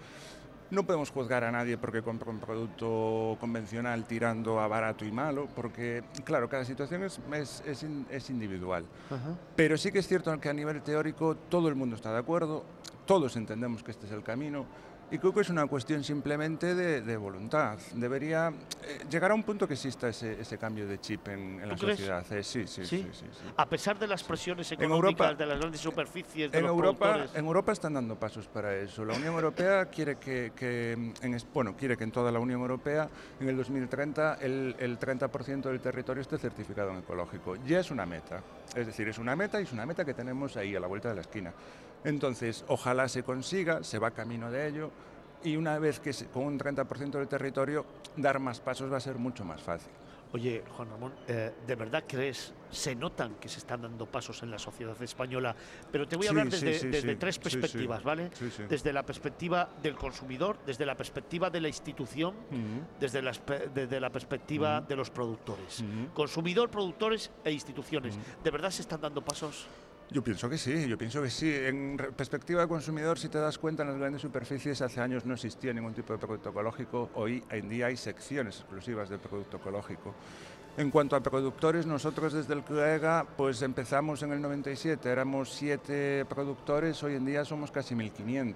no 0.69 0.83
podemos 0.85 1.09
juzgar 1.09 1.43
a 1.43 1.51
nadie 1.51 1.77
porque 1.77 2.01
compra 2.01 2.29
un 2.29 2.39
producto 2.39 3.37
convencional 3.39 4.05
tirando 4.05 4.59
a 4.59 4.67
barato 4.67 5.03
y 5.03 5.11
malo, 5.11 5.47
porque, 5.55 6.03
claro, 6.23 6.47
cada 6.47 6.63
situación 6.63 7.03
es, 7.03 7.19
es- 7.33 7.63
es 7.65 7.85
es 8.09 8.29
individual. 8.29 8.85
Ajá. 9.09 9.35
Pero 9.55 9.77
sí 9.77 9.91
que 9.91 9.99
es 9.99 10.07
cierto 10.07 10.37
que 10.39 10.49
a 10.49 10.53
nivel 10.53 10.81
teórico 10.81 11.35
todo 11.35 11.67
el 11.67 11.75
mundo 11.75 11.95
está 11.95 12.11
de 12.13 12.19
acuerdo, 12.19 12.63
todos 13.05 13.35
entendemos 13.35 13.83
que 13.83 13.91
este 13.91 14.05
es 14.05 14.11
el 14.11 14.23
camino 14.23 14.65
y 15.11 15.17
creo 15.17 15.33
que 15.33 15.41
es 15.41 15.49
una 15.49 15.67
cuestión 15.67 16.03
simplemente 16.05 16.73
de, 16.73 17.01
de 17.01 17.17
voluntad. 17.17 17.77
Debería 17.95 18.47
eh, 18.83 18.99
llegar 19.09 19.31
a 19.31 19.33
un 19.33 19.43
punto 19.43 19.67
que 19.67 19.73
exista 19.73 20.07
ese, 20.07 20.39
ese 20.39 20.57
cambio 20.57 20.87
de 20.87 20.99
chip 21.01 21.27
en, 21.27 21.59
en 21.61 21.67
la 21.69 21.77
sociedad. 21.77 22.25
Eh, 22.31 22.41
sí, 22.43 22.65
sí, 22.65 22.85
¿Sí? 22.85 23.05
sí. 23.11 23.25
A 23.57 23.65
pesar 23.67 23.99
de 23.99 24.07
las 24.07 24.23
presiones 24.23 24.71
económicas, 24.71 25.11
Europa- 25.27 25.33
de 25.33 25.45
las 25.45 25.59
grandes 25.59 25.81
superficies, 25.81 26.51
de 26.51 26.57
En 26.57 26.63
los 26.63 26.71
Europa, 26.73 26.99
productores. 27.11 27.35
en 27.39 27.45
Europa 27.45 27.71
están 27.73 27.93
dando 27.93 28.15
pasos 28.17 28.47
para 28.47 28.73
eso. 28.77 29.03
La 29.03 29.13
Unión 29.15 29.33
Europea 29.35 29.85
quiere 29.87 30.15
que, 30.15 30.53
que, 30.55 30.93
en, 30.93 31.37
bueno, 31.53 31.75
quiere 31.75 31.97
que 31.97 32.05
en 32.05 32.11
toda 32.11 32.31
la 32.31 32.39
Unión 32.39 32.61
Europea 32.61 33.09
en 33.39 33.49
el 33.49 33.57
2030 33.57 34.35
el, 34.41 34.75
el 34.79 34.97
30% 34.97 35.61
del 35.63 35.81
territorio 35.81 36.21
esté 36.21 36.37
certificado 36.37 36.89
en 36.91 36.99
ecológico. 36.99 37.57
Ya 37.65 37.81
es 37.81 37.91
una 37.91 38.05
meta. 38.05 38.41
Es 38.75 38.85
decir, 38.87 39.09
es 39.09 39.17
una 39.17 39.35
meta 39.35 39.59
y 39.59 39.63
es 39.63 39.73
una 39.73 39.85
meta 39.85 40.05
que 40.05 40.13
tenemos 40.13 40.55
ahí 40.55 40.73
a 40.73 40.79
la 40.79 40.87
vuelta 40.87 41.09
de 41.09 41.15
la 41.15 41.21
esquina. 41.21 41.51
Entonces, 42.03 42.63
ojalá 42.67 43.07
se 43.07 43.23
consiga, 43.23 43.83
se 43.83 43.99
va 43.99 44.11
camino 44.11 44.49
de 44.51 44.67
ello 44.67 44.91
y 45.43 45.55
una 45.55 45.77
vez 45.79 45.99
que 45.99 46.13
se- 46.13 46.27
con 46.27 46.43
un 46.43 46.57
30% 46.57 47.17
del 47.19 47.27
territorio 47.27 47.85
dar 48.17 48.39
más 48.39 48.59
pasos 48.59 48.91
va 48.91 48.97
a 48.97 49.01
ser 49.01 49.15
mucho 49.15 49.43
más 49.45 49.61
fácil. 49.61 49.91
Oye, 50.33 50.63
Juan 50.77 50.89
Ramón, 50.89 51.13
eh, 51.27 51.51
¿de 51.67 51.75
verdad 51.75 52.05
crees, 52.07 52.53
se 52.69 52.95
notan 52.95 53.35
que 53.35 53.49
se 53.49 53.57
están 53.59 53.81
dando 53.81 54.05
pasos 54.05 54.41
en 54.43 54.49
la 54.49 54.57
sociedad 54.57 54.95
española? 55.03 55.53
Pero 55.91 56.07
te 56.07 56.15
voy 56.15 56.25
a 56.27 56.29
hablar 56.29 56.45
sí, 56.51 56.51
desde, 56.65 56.79
sí, 56.79 56.87
desde 56.87 57.11
sí, 57.11 57.15
tres 57.17 57.37
perspectivas, 57.37 58.01
¿vale? 58.01 58.29
Desde 58.69 58.93
la 58.93 59.03
perspectiva 59.05 59.69
del 59.83 59.95
consumidor, 59.95 60.57
desde 60.65 60.85
la 60.85 60.95
perspectiva 60.95 61.49
de 61.49 61.59
la 61.59 61.67
institución, 61.67 62.33
desde 62.97 63.21
la, 63.21 63.33
desde 63.73 63.99
la 63.99 64.09
perspectiva 64.09 64.79
de 64.79 64.95
los 64.95 65.09
productores. 65.09 65.83
Consumidor, 66.13 66.69
productores 66.71 67.29
e 67.43 67.51
instituciones. 67.51 68.17
¿De 68.41 68.51
verdad 68.51 68.71
se 68.71 68.83
están 68.83 69.01
dando 69.01 69.21
pasos? 69.21 69.67
Yo 70.11 70.21
pienso 70.21 70.49
que 70.49 70.57
sí, 70.57 70.89
yo 70.89 70.97
pienso 70.97 71.21
que 71.21 71.29
sí. 71.29 71.49
En 71.49 71.95
perspectiva 72.17 72.61
de 72.61 72.67
consumidor, 72.67 73.17
si 73.17 73.29
te 73.29 73.37
das 73.37 73.57
cuenta, 73.57 73.83
en 73.83 73.89
las 73.89 73.97
grandes 73.97 74.21
superficies 74.21 74.81
hace 74.81 74.99
años 74.99 75.25
no 75.25 75.35
existía 75.35 75.71
ningún 75.71 75.93
tipo 75.93 76.11
de 76.11 76.19
producto 76.19 76.49
ecológico. 76.49 77.09
Hoy 77.13 77.41
en 77.49 77.69
día 77.69 77.85
hay 77.85 77.95
secciones 77.95 78.59
exclusivas 78.59 79.09
de 79.09 79.17
producto 79.17 79.55
ecológico. 79.55 80.13
En 80.75 80.91
cuanto 80.91 81.15
a 81.15 81.21
productores, 81.21 81.85
nosotros 81.85 82.33
desde 82.33 82.53
el 82.53 82.63
CUEGA 82.63 83.25
pues 83.37 83.61
empezamos 83.61 84.21
en 84.23 84.33
el 84.33 84.41
97, 84.41 85.09
éramos 85.09 85.49
siete 85.49 86.25
productores, 86.25 87.01
hoy 87.03 87.15
en 87.15 87.25
día 87.25 87.45
somos 87.45 87.71
casi 87.71 87.95
1.500. 87.95 88.55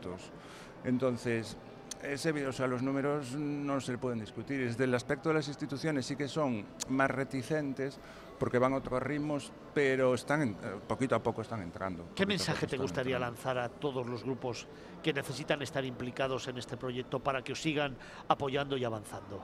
Entonces, 0.83 1.55
es 2.03 2.25
evidente, 2.25 2.49
o 2.49 2.53
sea, 2.53 2.67
los 2.67 2.81
números 2.81 3.33
no 3.33 3.79
se 3.81 3.97
pueden 3.97 4.19
discutir. 4.19 4.65
Desde 4.65 4.83
el 4.83 4.93
aspecto 4.93 5.29
de 5.29 5.35
las 5.35 5.47
instituciones 5.47 6.05
sí 6.05 6.15
que 6.15 6.27
son 6.27 6.65
más 6.89 7.09
reticentes 7.09 7.99
porque 8.39 8.59
van 8.59 8.73
a 8.73 8.77
otros 8.77 9.01
ritmos, 9.01 9.51
pero 9.73 10.13
están 10.13 10.49
eh, 10.49 10.55
poquito 10.87 11.15
a 11.15 11.23
poco 11.23 11.41
están 11.41 11.61
entrando. 11.61 12.09
¿Qué 12.15 12.25
mensaje 12.25 12.67
te 12.67 12.77
gustaría 12.77 13.15
entrando. 13.15 13.35
lanzar 13.35 13.57
a 13.57 13.69
todos 13.69 14.07
los 14.07 14.23
grupos 14.23 14.67
que 15.01 15.13
necesitan 15.13 15.61
estar 15.61 15.85
implicados 15.85 16.47
en 16.47 16.57
este 16.57 16.77
proyecto 16.77 17.19
para 17.19 17.43
que 17.43 17.53
os 17.53 17.61
sigan 17.61 17.95
apoyando 18.27 18.77
y 18.77 18.83
avanzando? 18.83 19.41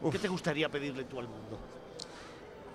Uf. 0.00 0.12
¿Qué 0.12 0.18
te 0.18 0.28
gustaría 0.28 0.68
pedirle 0.68 1.04
tú 1.04 1.18
al 1.18 1.28
mundo? 1.28 1.58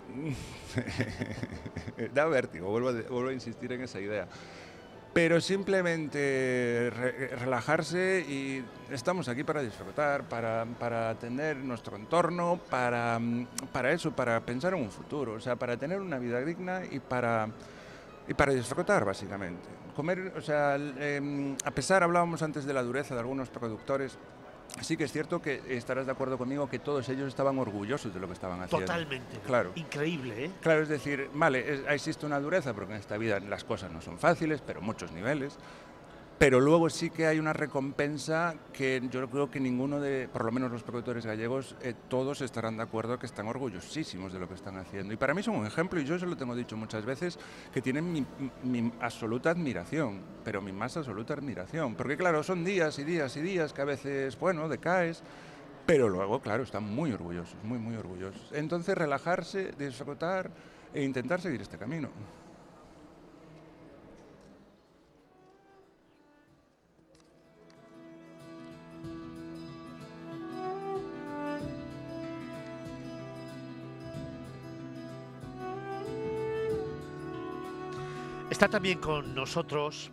da 2.14 2.26
vértigo, 2.26 2.70
vuelvo 2.70 2.90
a, 2.90 2.94
vuelvo 2.94 3.30
a 3.30 3.34
insistir 3.34 3.72
en 3.72 3.82
esa 3.82 4.00
idea. 4.00 4.28
Pero 5.14 5.42
simplemente 5.42 6.92
relajarse 7.40 8.24
y 8.28 8.64
estamos 8.92 9.28
aquí 9.28 9.44
para 9.44 9.62
disfrutar, 9.62 10.24
para, 10.24 10.66
para 10.80 11.10
atender 11.10 11.58
nuestro 11.58 11.98
entorno, 11.98 12.60
para, 12.70 13.20
para 13.72 13.92
eso, 13.92 14.12
para 14.12 14.40
pensar 14.42 14.74
en 14.74 14.84
un 14.84 14.92
futuro, 14.92 15.34
o 15.34 15.40
sea, 15.40 15.56
para 15.56 15.78
tener 15.78 16.00
una 16.00 16.20
vida 16.20 16.40
digna 16.42 16.82
y 16.90 17.00
para, 17.00 17.50
y 18.28 18.34
para 18.34 18.54
disfrutar, 18.54 19.04
básicamente. 19.04 19.68
Comer, 19.96 20.34
o 20.38 20.42
sea, 20.42 20.76
em, 20.76 21.56
a 21.66 21.72
pesar, 21.72 22.04
hablábamos 22.04 22.42
antes 22.44 22.66
de 22.66 22.74
la 22.74 22.84
dureza 22.84 23.16
de 23.16 23.22
algunos 23.22 23.50
productores, 23.50 24.18
Sí 24.82 24.98
que 24.98 25.04
es 25.06 25.12
cierto 25.12 25.42
que 25.42 25.62
estarás 25.70 26.06
de 26.06 26.12
acuerdo 26.12 26.38
conmigo 26.38 26.70
que 26.70 26.80
todos 26.80 27.08
ellos 27.10 27.28
estaban 27.28 27.58
orgullosos 27.60 28.14
de 28.14 28.20
lo 28.20 28.28
que 28.28 28.34
estaban 28.34 28.62
haciendo. 28.62 28.86
Totalmente. 28.86 29.38
Claro. 29.46 29.72
Increíble, 29.76 30.46
¿eh? 30.46 30.52
Claro, 30.62 30.84
es 30.84 30.90
decir, 30.90 31.30
vale, 31.34 31.84
existe 31.94 32.26
una 32.26 32.40
dureza 32.40 32.74
porque 32.74 32.94
en 32.94 33.00
esta 33.00 33.18
vida 33.18 33.40
las 33.40 33.64
cosas 33.64 33.92
no 33.92 34.02
son 34.02 34.18
fáciles, 34.18 34.62
pero 34.66 34.82
muchos 34.82 35.12
niveles. 35.12 35.58
Pero 36.40 36.62
luego 36.62 36.90
sí 36.90 37.10
que 37.10 37.28
hay 37.28 37.38
una 37.38 37.52
recompensa 37.52 38.56
que 38.72 39.02
yo 39.12 39.30
creo 39.30 39.52
que 39.52 39.60
ninguno 39.60 40.00
de, 40.00 40.30
por 40.32 40.46
lo 40.46 40.54
menos 40.54 40.72
los 40.72 40.84
productores 40.84 41.26
gallegos, 41.26 41.76
eh, 41.82 41.94
todos 42.08 42.40
estarán 42.40 42.78
de 42.78 42.84
acuerdo 42.84 43.20
que 43.20 43.26
están 43.26 43.46
orgullosísimos 43.48 44.32
de 44.32 44.40
lo 44.40 44.48
que 44.48 44.54
están 44.54 44.78
haciendo. 44.78 45.14
Y 45.14 45.18
para 45.18 45.34
mí 45.34 45.44
son 45.44 45.58
un 45.58 45.66
ejemplo, 45.66 46.00
y 46.00 46.06
yo 46.06 46.18
se 46.18 46.26
lo 46.26 46.38
tengo 46.38 46.56
dicho 46.56 46.78
muchas 46.78 47.04
veces, 47.04 47.38
que 47.74 47.82
tienen 47.82 48.10
mi, 48.10 48.26
mi 48.64 48.90
absoluta 49.02 49.50
admiración, 49.50 50.22
pero 50.46 50.62
mi 50.62 50.72
más 50.72 50.96
absoluta 50.96 51.34
admiración. 51.34 51.96
Porque 51.96 52.16
claro, 52.16 52.42
son 52.42 52.64
días 52.64 52.98
y 53.00 53.04
días 53.04 53.36
y 53.36 53.42
días 53.42 53.74
que 53.74 53.82
a 53.82 53.86
veces, 53.86 54.40
bueno, 54.40 54.70
decaes, 54.70 55.22
pero 55.86 56.08
luego, 56.08 56.40
claro, 56.40 56.64
están 56.64 56.86
muy 56.86 57.12
orgullosos, 57.12 57.58
muy, 57.64 57.80
muy 57.80 57.98
orgullosos. 57.98 58.50
Entonces, 58.54 58.98
relajarse, 58.98 59.74
disfrutar 59.78 60.50
e 60.94 61.04
intentar 61.04 61.42
seguir 61.42 61.62
este 61.62 61.78
camino. 61.78 62.10
Está 78.60 78.72
también 78.72 79.00
con 79.00 79.34
nosotros 79.34 80.12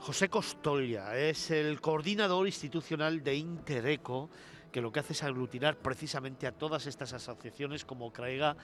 José 0.00 0.28
Costolla, 0.28 1.16
es 1.16 1.50
el 1.50 1.80
coordinador 1.80 2.46
institucional 2.46 3.24
de 3.24 3.36
Intereco, 3.36 4.28
que 4.70 4.82
lo 4.82 4.92
que 4.92 5.00
hace 5.00 5.14
es 5.14 5.22
aglutinar 5.22 5.78
precisamente 5.78 6.46
a 6.46 6.52
todas 6.52 6.84
estas 6.84 7.14
asociaciones 7.14 7.86
como 7.86 8.12
CRAEGA 8.12 8.54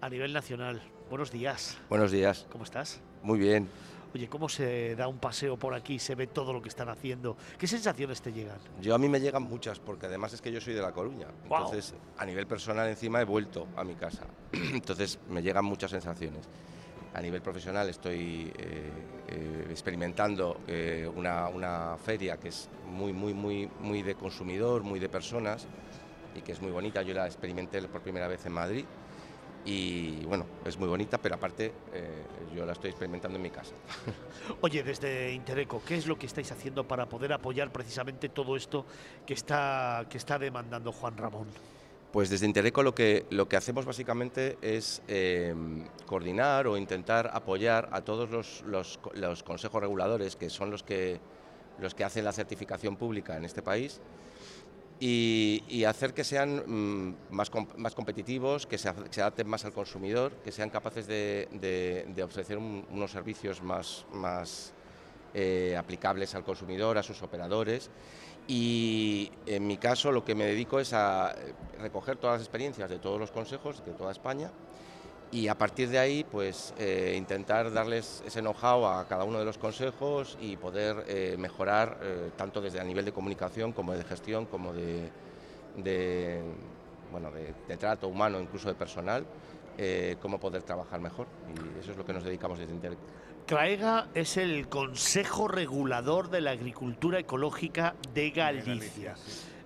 a 0.00 0.08
nivel 0.08 0.32
nacional. 0.32 0.80
Buenos 1.10 1.30
días. 1.30 1.76
Buenos 1.90 2.12
días. 2.12 2.46
¿Cómo 2.50 2.64
estás? 2.64 3.02
Muy 3.22 3.38
bien. 3.38 3.68
Oye, 4.14 4.26
¿cómo 4.26 4.48
se 4.48 4.96
da 4.96 5.06
un 5.06 5.18
paseo 5.18 5.58
por 5.58 5.74
aquí? 5.74 5.98
Se 5.98 6.14
ve 6.14 6.26
todo 6.26 6.54
lo 6.54 6.62
que 6.62 6.70
están 6.70 6.88
haciendo. 6.88 7.36
¿Qué 7.58 7.66
sensaciones 7.66 8.22
te 8.22 8.32
llegan? 8.32 8.56
Yo 8.80 8.94
a 8.94 8.98
mí 8.98 9.06
me 9.06 9.20
llegan 9.20 9.42
muchas, 9.42 9.80
porque 9.80 10.06
además 10.06 10.32
es 10.32 10.40
que 10.40 10.50
yo 10.50 10.62
soy 10.62 10.72
de 10.72 10.80
La 10.80 10.92
Coruña. 10.92 11.26
Entonces, 11.42 11.92
a 12.16 12.24
nivel 12.24 12.46
personal 12.46 12.88
encima 12.88 13.20
he 13.20 13.24
vuelto 13.24 13.68
a 13.76 13.84
mi 13.84 13.96
casa. 13.96 14.24
Entonces, 14.52 15.18
me 15.28 15.42
llegan 15.42 15.66
muchas 15.66 15.90
sensaciones 15.90 16.48
a 17.14 17.22
nivel 17.22 17.40
profesional 17.40 17.88
estoy 17.88 18.52
eh, 18.58 18.90
eh, 19.28 19.66
experimentando 19.70 20.60
eh, 20.66 21.08
una, 21.14 21.96
feria 22.04 22.36
que 22.36 22.48
es 22.48 22.68
muy, 22.86 23.12
muy, 23.12 23.32
muy, 23.32 23.70
muy 23.80 24.02
de 24.02 24.16
consumidor, 24.16 24.82
muy 24.82 24.98
de 24.98 25.08
personas 25.08 25.66
y 26.34 26.40
que 26.40 26.52
es 26.52 26.60
muy 26.60 26.72
bonita. 26.72 27.02
Yo 27.02 27.14
la 27.14 27.26
experimenté 27.26 27.80
por 27.82 28.02
primera 28.02 28.26
vez 28.26 28.44
en 28.46 28.52
Madrid 28.52 28.84
y 29.64 30.24
bueno, 30.24 30.44
es 30.64 30.76
muy 30.76 30.88
bonita, 30.88 31.16
pero 31.18 31.36
aparte 31.36 31.72
yo 32.54 32.66
la 32.66 32.72
estoy 32.72 32.90
experimentando 32.90 33.36
en 33.36 33.42
mi 33.42 33.50
casa. 33.50 33.74
Oye, 34.60 34.82
desde 34.82 35.32
Intereco, 35.32 35.82
¿qué 35.86 35.96
es 35.96 36.06
lo 36.06 36.18
que 36.18 36.26
estáis 36.26 36.50
haciendo 36.52 36.86
para 36.86 37.08
poder 37.08 37.32
apoyar 37.32 37.72
precisamente 37.72 38.28
todo 38.28 38.56
esto 38.56 38.84
que 39.24 39.34
está, 39.34 40.04
que 40.10 40.18
está 40.18 40.38
demandando 40.38 40.92
Juan 40.92 41.16
Ramón? 41.16 41.46
Pues 42.14 42.30
desde 42.30 42.46
Intereco 42.46 42.84
lo 42.84 42.94
que, 42.94 43.26
lo 43.30 43.48
que 43.48 43.56
hacemos 43.56 43.84
básicamente 43.84 44.56
es 44.62 45.02
em, 45.08 45.84
coordinar 46.06 46.68
o 46.68 46.76
intentar 46.76 47.28
apoyar 47.34 47.88
a 47.90 48.02
todos 48.02 48.30
los, 48.30 49.42
consejos 49.42 49.82
reguladores, 49.82 50.36
que 50.36 50.48
son 50.48 50.70
los 50.70 50.84
que, 50.84 51.18
los 51.80 51.92
que 51.96 52.04
hacen 52.04 52.24
la 52.24 52.30
certificación 52.30 52.94
pública 52.94 53.36
en 53.36 53.44
este 53.44 53.62
país, 53.62 54.00
y, 55.00 55.82
hacer 55.88 56.14
que 56.14 56.22
sean 56.22 56.62
mm, 56.64 57.34
más, 57.34 57.50
más 57.78 57.96
competitivos, 57.96 58.64
que 58.68 58.78
se, 58.78 58.88
adapten 58.88 59.48
más 59.48 59.64
al 59.64 59.72
consumidor, 59.72 60.34
que 60.44 60.52
sean 60.52 60.70
capaces 60.70 61.08
de, 61.08 62.22
ofrecer 62.22 62.58
unos 62.58 63.10
servicios 63.10 63.60
más, 63.60 64.06
más 64.12 64.72
eh, 65.34 65.74
aplicables 65.76 66.36
al 66.36 66.44
consumidor, 66.44 66.96
a 66.96 67.02
sus 67.02 67.20
operadores 67.24 67.90
y 68.46 69.30
en 69.46 69.66
mi 69.66 69.78
caso 69.78 70.12
lo 70.12 70.24
que 70.24 70.34
me 70.34 70.44
dedico 70.44 70.78
es 70.78 70.92
a 70.92 71.32
eh, 71.32 71.54
recoger 71.80 72.16
todas 72.16 72.34
las 72.34 72.42
experiencias 72.42 72.90
de 72.90 72.98
todos 72.98 73.18
los 73.18 73.30
consejos 73.30 73.84
de 73.84 73.92
toda 73.92 74.12
España 74.12 74.50
y 75.32 75.48
a 75.48 75.56
partir 75.56 75.88
de 75.88 75.98
ahí 75.98 76.24
pues 76.24 76.74
eh, 76.78 77.14
intentar 77.16 77.72
darles 77.72 78.22
ese 78.26 78.40
know-how 78.40 78.84
a 78.86 79.08
cada 79.08 79.24
uno 79.24 79.38
de 79.38 79.46
los 79.46 79.56
consejos 79.56 80.36
y 80.40 80.56
poder 80.56 81.04
eh, 81.08 81.36
mejorar 81.38 81.98
tanto 82.36 82.60
desde 82.60 82.80
el 82.80 82.86
nivel 82.86 83.04
de 83.06 83.12
comunicación 83.12 83.72
como 83.72 83.94
de 83.94 84.04
gestión 84.04 84.44
como 84.44 84.72
de, 84.74 85.10
bueno, 87.10 87.30
de, 87.32 87.76
trato 87.78 88.08
humano, 88.08 88.40
incluso 88.40 88.68
de 88.68 88.74
personal, 88.74 89.24
cómo 90.20 90.38
poder 90.38 90.62
trabajar 90.62 91.00
mejor. 91.00 91.26
Y 91.48 91.80
eso 91.80 91.92
es 91.92 91.96
lo 91.96 92.04
que 92.04 92.12
nos 92.12 92.24
dedicamos 92.24 92.58
desde 92.58 92.72
Internet. 92.72 92.98
CRAEGA 93.46 94.08
es 94.14 94.38
el 94.38 94.68
Consejo 94.68 95.48
Regulador 95.48 96.30
de 96.30 96.40
la 96.40 96.52
Agricultura 96.52 97.18
Ecológica 97.18 97.94
de 98.14 98.30
Galicia. 98.30 99.16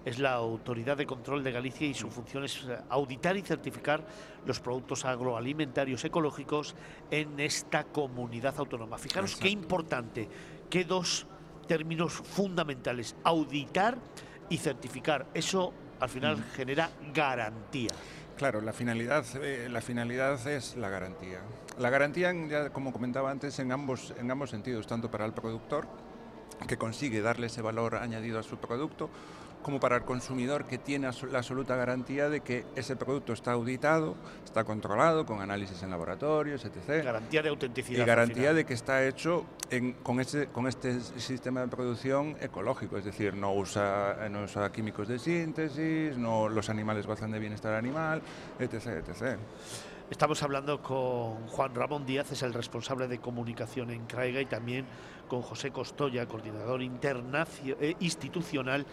Es 0.04 0.18
la 0.18 0.32
autoridad 0.32 0.96
de 0.96 1.06
control 1.06 1.44
de 1.44 1.52
Galicia 1.52 1.86
y 1.86 1.94
su 1.94 2.10
función 2.10 2.44
es 2.44 2.64
eh, 2.64 2.76
auditar 2.88 3.36
y 3.36 3.42
certificar 3.42 4.04
los 4.46 4.58
productos 4.58 5.04
agroalimentarios 5.04 6.04
ecológicos 6.04 6.74
en 7.10 7.38
esta 7.38 7.84
comunidad 7.84 8.54
autónoma. 8.58 8.98
Fijaros 8.98 9.36
qué 9.36 9.48
importante, 9.48 10.28
qué 10.68 10.84
dos 10.84 11.26
términos 11.68 12.14
fundamentales, 12.14 13.14
auditar 13.22 13.96
y 14.48 14.56
certificar. 14.56 15.26
Eso 15.34 15.72
al 16.00 16.08
final 16.08 16.38
mm. 16.38 16.44
genera 16.56 16.90
garantía. 17.14 17.90
Claro, 18.38 18.60
la 18.60 18.72
finalidad, 18.72 19.24
eh, 19.42 19.68
la 19.68 19.80
finalidad 19.80 20.46
es 20.46 20.76
la 20.76 20.88
garantía. 20.88 21.40
La 21.76 21.90
garantía, 21.90 22.32
ya 22.48 22.70
como 22.70 22.92
comentaba 22.92 23.32
antes, 23.32 23.58
en 23.58 23.72
ambos, 23.72 24.14
en 24.16 24.30
ambos 24.30 24.50
sentidos, 24.50 24.86
tanto 24.86 25.10
para 25.10 25.26
el 25.26 25.32
productor, 25.32 25.88
que 26.68 26.76
consigue 26.76 27.20
darle 27.20 27.48
ese 27.48 27.62
valor 27.62 27.96
añadido 27.96 28.38
a 28.38 28.44
su 28.44 28.56
producto, 28.56 29.10
como 29.62 29.80
para 29.80 29.96
el 29.96 30.02
consumidor 30.02 30.64
que 30.64 30.78
tiene 30.78 31.10
la 31.30 31.38
absoluta 31.38 31.76
garantía 31.76 32.28
de 32.28 32.40
que 32.40 32.64
ese 32.76 32.96
producto 32.96 33.32
está 33.32 33.52
auditado, 33.52 34.14
está 34.44 34.64
controlado 34.64 35.26
con 35.26 35.40
análisis 35.40 35.82
en 35.82 35.90
laboratorios, 35.90 36.64
etc. 36.64 37.04
Garantía 37.04 37.42
de 37.42 37.48
autenticidad. 37.48 38.02
Y 38.02 38.06
garantía 38.06 38.54
de 38.54 38.64
que 38.64 38.74
está 38.74 39.06
hecho 39.06 39.44
con, 40.02 40.20
este, 40.20 40.46
con 40.46 40.66
este 40.66 41.00
sistema 41.00 41.60
de 41.60 41.68
producción 41.68 42.36
ecológico, 42.40 42.96
es 42.96 43.04
decir, 43.04 43.34
no 43.34 43.52
usa, 43.54 44.28
no 44.30 44.44
usa 44.44 44.70
químicos 44.72 45.08
de 45.08 45.18
síntesis, 45.18 46.16
no, 46.16 46.48
los 46.48 46.70
animales 46.70 47.06
gozan 47.06 47.30
de 47.30 47.38
bienestar 47.38 47.74
animal, 47.74 48.22
etc. 48.58 48.86
etc. 49.06 49.38
Estamos 50.10 50.42
hablando 50.42 50.80
con 50.80 51.46
Juan 51.48 51.74
Ramón 51.74 52.06
Díaz, 52.06 52.32
es 52.32 52.42
el 52.42 52.54
responsable 52.54 53.08
de 53.08 53.18
comunicación 53.18 53.90
en 53.90 54.06
CRAIGA 54.06 54.40
y 54.40 54.46
también 54.46 54.86
con 55.28 55.42
José 55.42 55.70
Costoya, 55.70 56.26
coordinador 56.26 56.80
eh, 56.82 57.96
institucional 58.00 58.86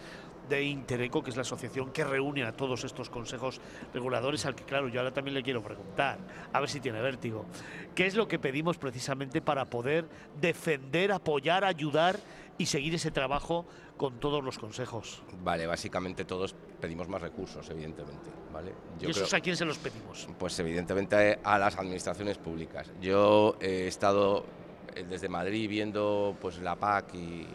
de 0.48 0.62
Intereco, 0.62 1.22
que 1.22 1.30
es 1.30 1.36
la 1.36 1.42
asociación 1.42 1.90
que 1.92 2.04
reúne 2.04 2.44
a 2.44 2.52
todos 2.52 2.84
estos 2.84 3.10
consejos 3.10 3.60
reguladores, 3.92 4.46
al 4.46 4.54
que 4.54 4.64
claro, 4.64 4.88
yo 4.88 5.00
ahora 5.00 5.12
también 5.12 5.34
le 5.34 5.42
quiero 5.42 5.62
preguntar, 5.62 6.18
a 6.52 6.60
ver 6.60 6.68
si 6.68 6.80
tiene 6.80 7.00
vértigo. 7.00 7.46
¿Qué 7.94 8.06
es 8.06 8.14
lo 8.14 8.28
que 8.28 8.38
pedimos 8.38 8.78
precisamente 8.78 9.40
para 9.40 9.64
poder 9.64 10.08
defender, 10.40 11.12
apoyar, 11.12 11.64
ayudar 11.64 12.18
y 12.58 12.66
seguir 12.66 12.94
ese 12.94 13.10
trabajo 13.10 13.66
con 13.96 14.20
todos 14.20 14.42
los 14.42 14.58
consejos? 14.58 15.22
Vale, 15.42 15.66
básicamente 15.66 16.24
todos 16.24 16.54
pedimos 16.80 17.08
más 17.08 17.22
recursos, 17.22 17.68
evidentemente. 17.70 18.30
¿vale? 18.52 18.72
¿Y 19.00 19.10
esos 19.10 19.32
a 19.34 19.40
quién 19.40 19.56
se 19.56 19.64
los 19.64 19.78
pedimos? 19.78 20.28
Pues 20.38 20.58
evidentemente 20.58 21.38
a 21.42 21.58
las 21.58 21.76
administraciones 21.76 22.38
públicas. 22.38 22.90
Yo 23.00 23.56
he 23.60 23.86
estado 23.86 24.46
eh, 24.94 25.04
desde 25.08 25.28
Madrid 25.28 25.68
viendo 25.68 26.36
pues 26.40 26.58
la 26.58 26.76
PAC 26.76 27.14
y, 27.14 27.46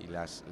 y 0.00 0.06
las 0.08 0.44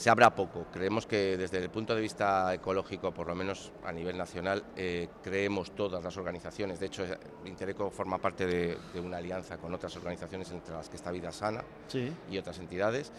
se 0.00 0.08
abra 0.08 0.34
poco. 0.34 0.64
Creemos 0.72 1.04
que 1.04 1.36
desde 1.36 1.58
el 1.58 1.68
punto 1.68 1.94
de 1.94 2.00
vista 2.00 2.54
ecológico, 2.54 3.12
por 3.12 3.26
lo 3.26 3.34
menos 3.34 3.70
a 3.84 3.92
nivel 3.92 4.16
nacional, 4.16 4.64
eh, 4.74 5.08
creemos 5.22 5.72
todas 5.72 6.02
las 6.02 6.16
organizaciones. 6.16 6.80
De 6.80 6.86
hecho, 6.86 7.04
Intereco 7.44 7.90
forma 7.90 8.16
parte 8.16 8.46
de, 8.46 8.78
una 8.98 9.18
alianza 9.18 9.58
con 9.58 9.74
otras 9.74 9.94
organizaciones, 9.96 10.50
entre 10.52 10.72
las 10.72 10.88
que 10.88 10.96
está 10.96 11.10
Vida 11.10 11.30
Sana 11.30 11.62
y 12.30 12.38
otras 12.38 12.58
entidades. 12.60 13.12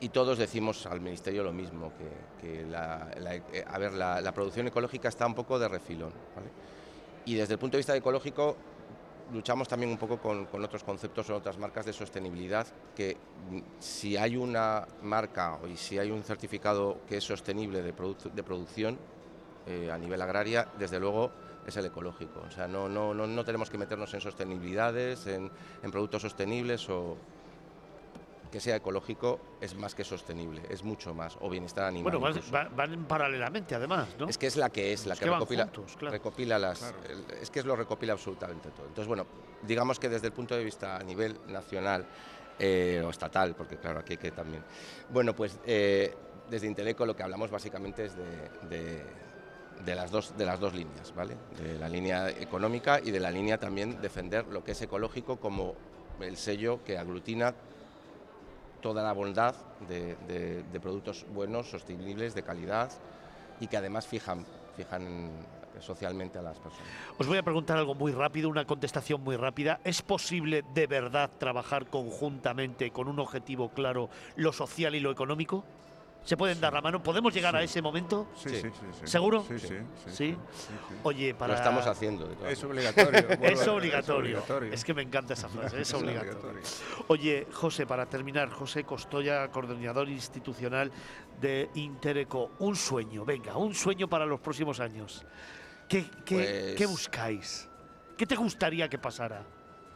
Y 0.00 0.08
todos 0.08 0.38
decimos 0.38 0.86
al 0.86 1.02
Ministerio 1.02 1.42
lo 1.42 1.52
mismo, 1.52 1.92
que, 2.40 2.64
la, 2.64 3.10
eh, 3.52 3.62
a 3.68 3.76
ver, 3.76 3.92
la, 3.92 4.32
producción 4.32 4.68
ecológica 4.68 5.10
está 5.10 5.26
un 5.26 5.34
poco 5.34 5.58
de 5.58 5.68
refilón. 5.68 6.14
Y 7.26 7.34
desde 7.34 7.52
el 7.52 7.58
punto 7.58 7.76
de 7.76 7.80
vista 7.80 7.94
ecológico, 7.94 8.56
luchamos 9.32 9.68
también 9.68 9.90
un 9.90 9.98
poco 9.98 10.18
con, 10.18 10.48
otros 10.64 10.84
conceptos 10.84 11.28
o 11.30 11.36
otras 11.36 11.58
marcas 11.58 11.86
de 11.86 11.92
sostenibilidad 11.92 12.66
que 12.94 13.16
mm, 13.50 13.58
si 13.78 14.16
hay 14.16 14.36
una 14.36 14.86
marca 15.02 15.58
y 15.70 15.76
si 15.76 15.98
hay 15.98 16.10
un 16.10 16.22
certificado 16.22 17.00
que 17.08 17.18
es 17.18 17.24
sostenible 17.24 17.82
de, 17.82 17.94
produ- 17.94 18.30
de 18.30 18.42
producción 18.42 18.98
eh, 19.66 19.90
a 19.90 19.98
nivel 19.98 20.20
agraria, 20.22 20.68
desde 20.78 21.00
luego 21.00 21.30
es 21.66 21.76
el 21.76 21.86
ecológico. 21.86 22.40
O 22.46 22.50
sea, 22.50 22.68
no, 22.68 22.88
no, 22.88 23.12
no, 23.12 23.26
no 23.26 23.44
tenemos 23.44 23.68
que 23.68 23.78
meternos 23.78 24.14
en 24.14 24.20
sostenibilidades, 24.20 25.26
en, 25.26 25.50
en 25.82 25.90
productos 25.90 26.22
sostenibles 26.22 26.88
o 26.88 27.16
que 28.56 28.60
sea 28.60 28.76
ecológico 28.76 29.38
es 29.60 29.74
más 29.74 29.94
que 29.94 30.02
sostenible, 30.02 30.62
es 30.70 30.82
mucho 30.82 31.12
más, 31.12 31.36
o 31.42 31.50
bienestar 31.50 31.84
animal. 31.84 32.16
Bueno, 32.16 32.40
van, 32.74 33.04
paralelamente, 33.04 33.74
además, 33.74 34.08
¿no? 34.18 34.30
Es 34.30 34.38
que 34.38 34.46
es 34.46 34.56
la 34.56 34.70
que 34.70 34.94
es, 34.94 35.04
la 35.04 35.12
Es 35.12 35.20
que, 35.20 35.26
recopila, 35.26 35.64
juntos, 35.64 35.94
claro. 35.98 36.12
recopila 36.12 36.58
las. 36.58 36.78
Claro. 36.78 36.96
el- 37.06 37.36
es 37.42 37.50
que 37.50 37.58
es 37.58 37.66
lo 37.66 37.76
recopila 37.76 38.14
absolutamente 38.14 38.70
todo. 38.70 38.86
Entonces, 38.86 39.08
bueno, 39.08 39.26
digamos 39.60 39.98
que 40.00 40.08
desde 40.08 40.28
el 40.28 40.32
punto 40.32 40.56
de 40.56 40.64
vista 40.64 40.96
a 40.96 41.02
nivel 41.02 41.38
nacional 41.48 42.06
eh, 42.58 43.02
o 43.04 43.10
estatal, 43.10 43.54
porque 43.54 43.76
claro, 43.76 44.00
aquí 44.00 44.14
hay 44.14 44.16
que 44.18 44.30
también. 44.30 44.62
Bueno, 45.10 45.34
pues 45.36 45.58
eh, 45.66 46.14
desde 46.48 46.66
Inteleco 46.66 47.04
lo 47.04 47.14
que 47.14 47.24
hablamos 47.24 47.50
básicamente 47.50 48.06
es 48.06 48.16
de, 48.16 48.24
de- 48.70 49.04
de 49.84 49.94
las 49.94 50.10
dos, 50.10 50.34
de 50.38 50.46
las 50.46 50.58
dos 50.58 50.72
líneas, 50.72 51.14
¿vale? 51.14 51.36
De 51.62 51.78
la 51.78 51.90
línea 51.90 52.30
económica 52.30 53.00
y 53.04 53.10
de 53.10 53.20
la 53.20 53.30
línea 53.30 53.58
también 53.58 54.00
defender 54.00 54.46
lo 54.46 54.64
que 54.64 54.72
es 54.72 54.80
ecológico 54.80 55.36
como 55.36 55.74
el 56.22 56.38
sello 56.38 56.80
que 56.86 56.96
aglutina 56.96 57.52
toda 58.86 59.02
la 59.02 59.12
bondad 59.12 59.52
de, 59.88 60.64
productos 60.80 61.26
buenos, 61.34 61.68
sostenibles, 61.68 62.36
de 62.36 62.44
calidad 62.44 62.92
y 63.58 63.66
que 63.66 63.76
además 63.76 64.06
fijan, 64.06 64.46
fijan 64.76 65.28
socialmente 65.80 66.38
a 66.38 66.42
las 66.42 66.56
personas. 66.60 66.86
Os 67.18 67.26
voy 67.26 67.36
a 67.36 67.42
preguntar 67.42 67.78
algo 67.78 67.96
muy 67.96 68.12
rápido, 68.12 68.48
una 68.48 68.64
contestación 68.64 69.24
muy 69.24 69.34
rápida. 69.34 69.80
¿Es 69.82 70.02
posible 70.02 70.62
de 70.72 70.86
verdad 70.86 71.28
trabajar 71.36 71.86
conjuntamente 71.86 72.92
con 72.92 73.08
un 73.08 73.18
objetivo 73.18 73.70
claro, 73.70 74.08
lo 74.36 74.52
social 74.52 74.94
y 74.94 75.00
lo 75.00 75.10
económico? 75.10 75.64
¿Se 76.26 76.36
pueden 76.36 76.60
dar 76.60 76.72
la 76.72 76.80
mano? 76.80 77.00
¿Podemos 77.00 77.32
llegar 77.32 77.54
a 77.54 77.62
ese 77.62 77.80
momento? 77.80 78.26
Sí, 78.36 78.48
Sí. 78.48 78.56
sí. 78.62 78.70
¿Seguro? 79.04 79.44
Sí, 79.46 79.60
sí. 79.60 79.68
¿Sí? 79.68 79.74
sí, 80.04 80.12
sí, 80.12 80.34
sí. 80.88 80.94
Oye, 81.04 81.34
para... 81.34 81.52
Lo 81.52 81.58
estamos 81.60 81.86
haciendo. 81.86 82.26
de 82.26 82.34
todas 82.34 82.52
Es 82.52 82.64
obligatorio. 82.64 83.20
Es 83.42 83.68
obligatorio. 83.68 84.16
obligatorio. 84.38 84.72
Es 84.72 84.84
que 84.84 84.92
me 84.92 85.02
encanta 85.02 85.34
esa 85.34 85.48
frase, 85.48 85.80
es 85.80 85.88
Es 85.88 85.94
obligatorio. 85.94 86.60
Oye, 87.06 87.46
José, 87.52 87.86
para 87.86 88.06
terminar, 88.06 88.50
José 88.50 88.82
Costoya, 88.82 89.46
coordinador 89.52 90.08
institucional 90.08 90.90
de 91.40 91.70
Intereco, 91.74 92.50
un 92.58 92.74
sueño, 92.74 93.24
venga, 93.24 93.56
un 93.56 93.72
sueño 93.72 94.08
para 94.08 94.26
los 94.26 94.40
próximos 94.40 94.80
años. 94.80 95.24
¿Qué, 95.88 96.10
qué, 96.24 96.34
Pues- 96.34 96.74
qué 96.74 96.86
buscáis? 96.86 97.68
¿Qué 98.16 98.26
te 98.26 98.34
gustaría 98.34 98.88
que 98.88 98.98
pasara? 98.98 99.44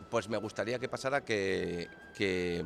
Pues 0.09 0.29
me 0.29 0.37
gustaría 0.37 0.79
que 0.79 0.89
pasara 0.89 1.25
que, 1.25 1.89
que, 2.17 2.65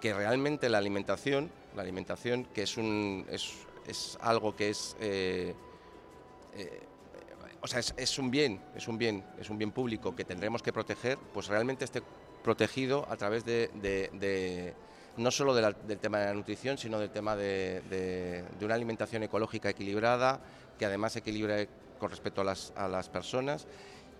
que 0.00 0.14
realmente 0.14 0.70
la 0.70 0.78
alimentación, 0.78 1.50
la 1.76 1.82
alimentación 1.82 2.44
que 2.46 2.62
es 2.62 2.76
un 2.76 3.26
es, 3.30 3.52
es 3.86 4.18
algo 4.20 4.54
que 4.54 4.70
es 4.70 4.96
eh, 5.00 5.54
eh, 6.54 6.82
o 7.60 7.66
sea, 7.66 7.78
es, 7.80 7.94
es 7.96 8.18
un 8.18 8.30
bien, 8.30 8.60
es 8.74 8.88
un 8.88 8.98
bien, 8.98 9.24
es 9.38 9.48
un 9.48 9.56
bien 9.56 9.70
público 9.70 10.16
que 10.16 10.24
tendremos 10.24 10.62
que 10.62 10.72
proteger, 10.72 11.16
pues 11.32 11.46
realmente 11.46 11.84
esté 11.84 12.02
protegido 12.42 13.06
a 13.08 13.16
través 13.16 13.44
de, 13.44 13.70
de- 13.74 14.74
no 15.16 15.30
solo 15.30 15.54
del 15.54 15.98
tema 16.00 16.18
de 16.18 16.26
la 16.26 16.34
nutrición, 16.34 16.76
sino 16.76 16.98
del 16.98 17.10
tema 17.10 17.36
de, 17.36 18.44
una 18.60 18.74
alimentación 18.74 19.22
ecológica 19.22 19.70
equilibrada, 19.70 20.40
que 20.78 20.86
además 20.86 21.14
equilibre 21.14 21.68
con 22.00 22.10
respecto 22.10 22.40
a 22.40 22.44
las, 22.44 22.72
a 22.74 22.88
las 22.88 23.08
personas 23.08 23.66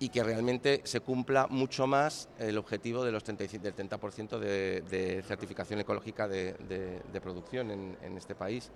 y 0.03 0.09
que 0.09 0.25
realmente 0.25 0.81
se 0.83 0.99
cumpla 0.99 1.47
mucho 1.49 1.87
más 1.87 2.29
el 2.41 2.59
objetivo 2.59 3.05
de 3.05 3.13
los 3.13 3.23
35 3.23 3.63
del 3.63 3.77
30% 3.89 4.37
de, 4.41 4.81
de 4.91 5.23
certificación 5.23 5.79
ecológica 5.79 6.27
de, 6.27 6.55
de- 6.55 7.01
de 7.13 7.21
producción 7.21 7.71
en, 7.71 7.97
en 8.03 8.17
este 8.19 8.35
país. 8.35 8.69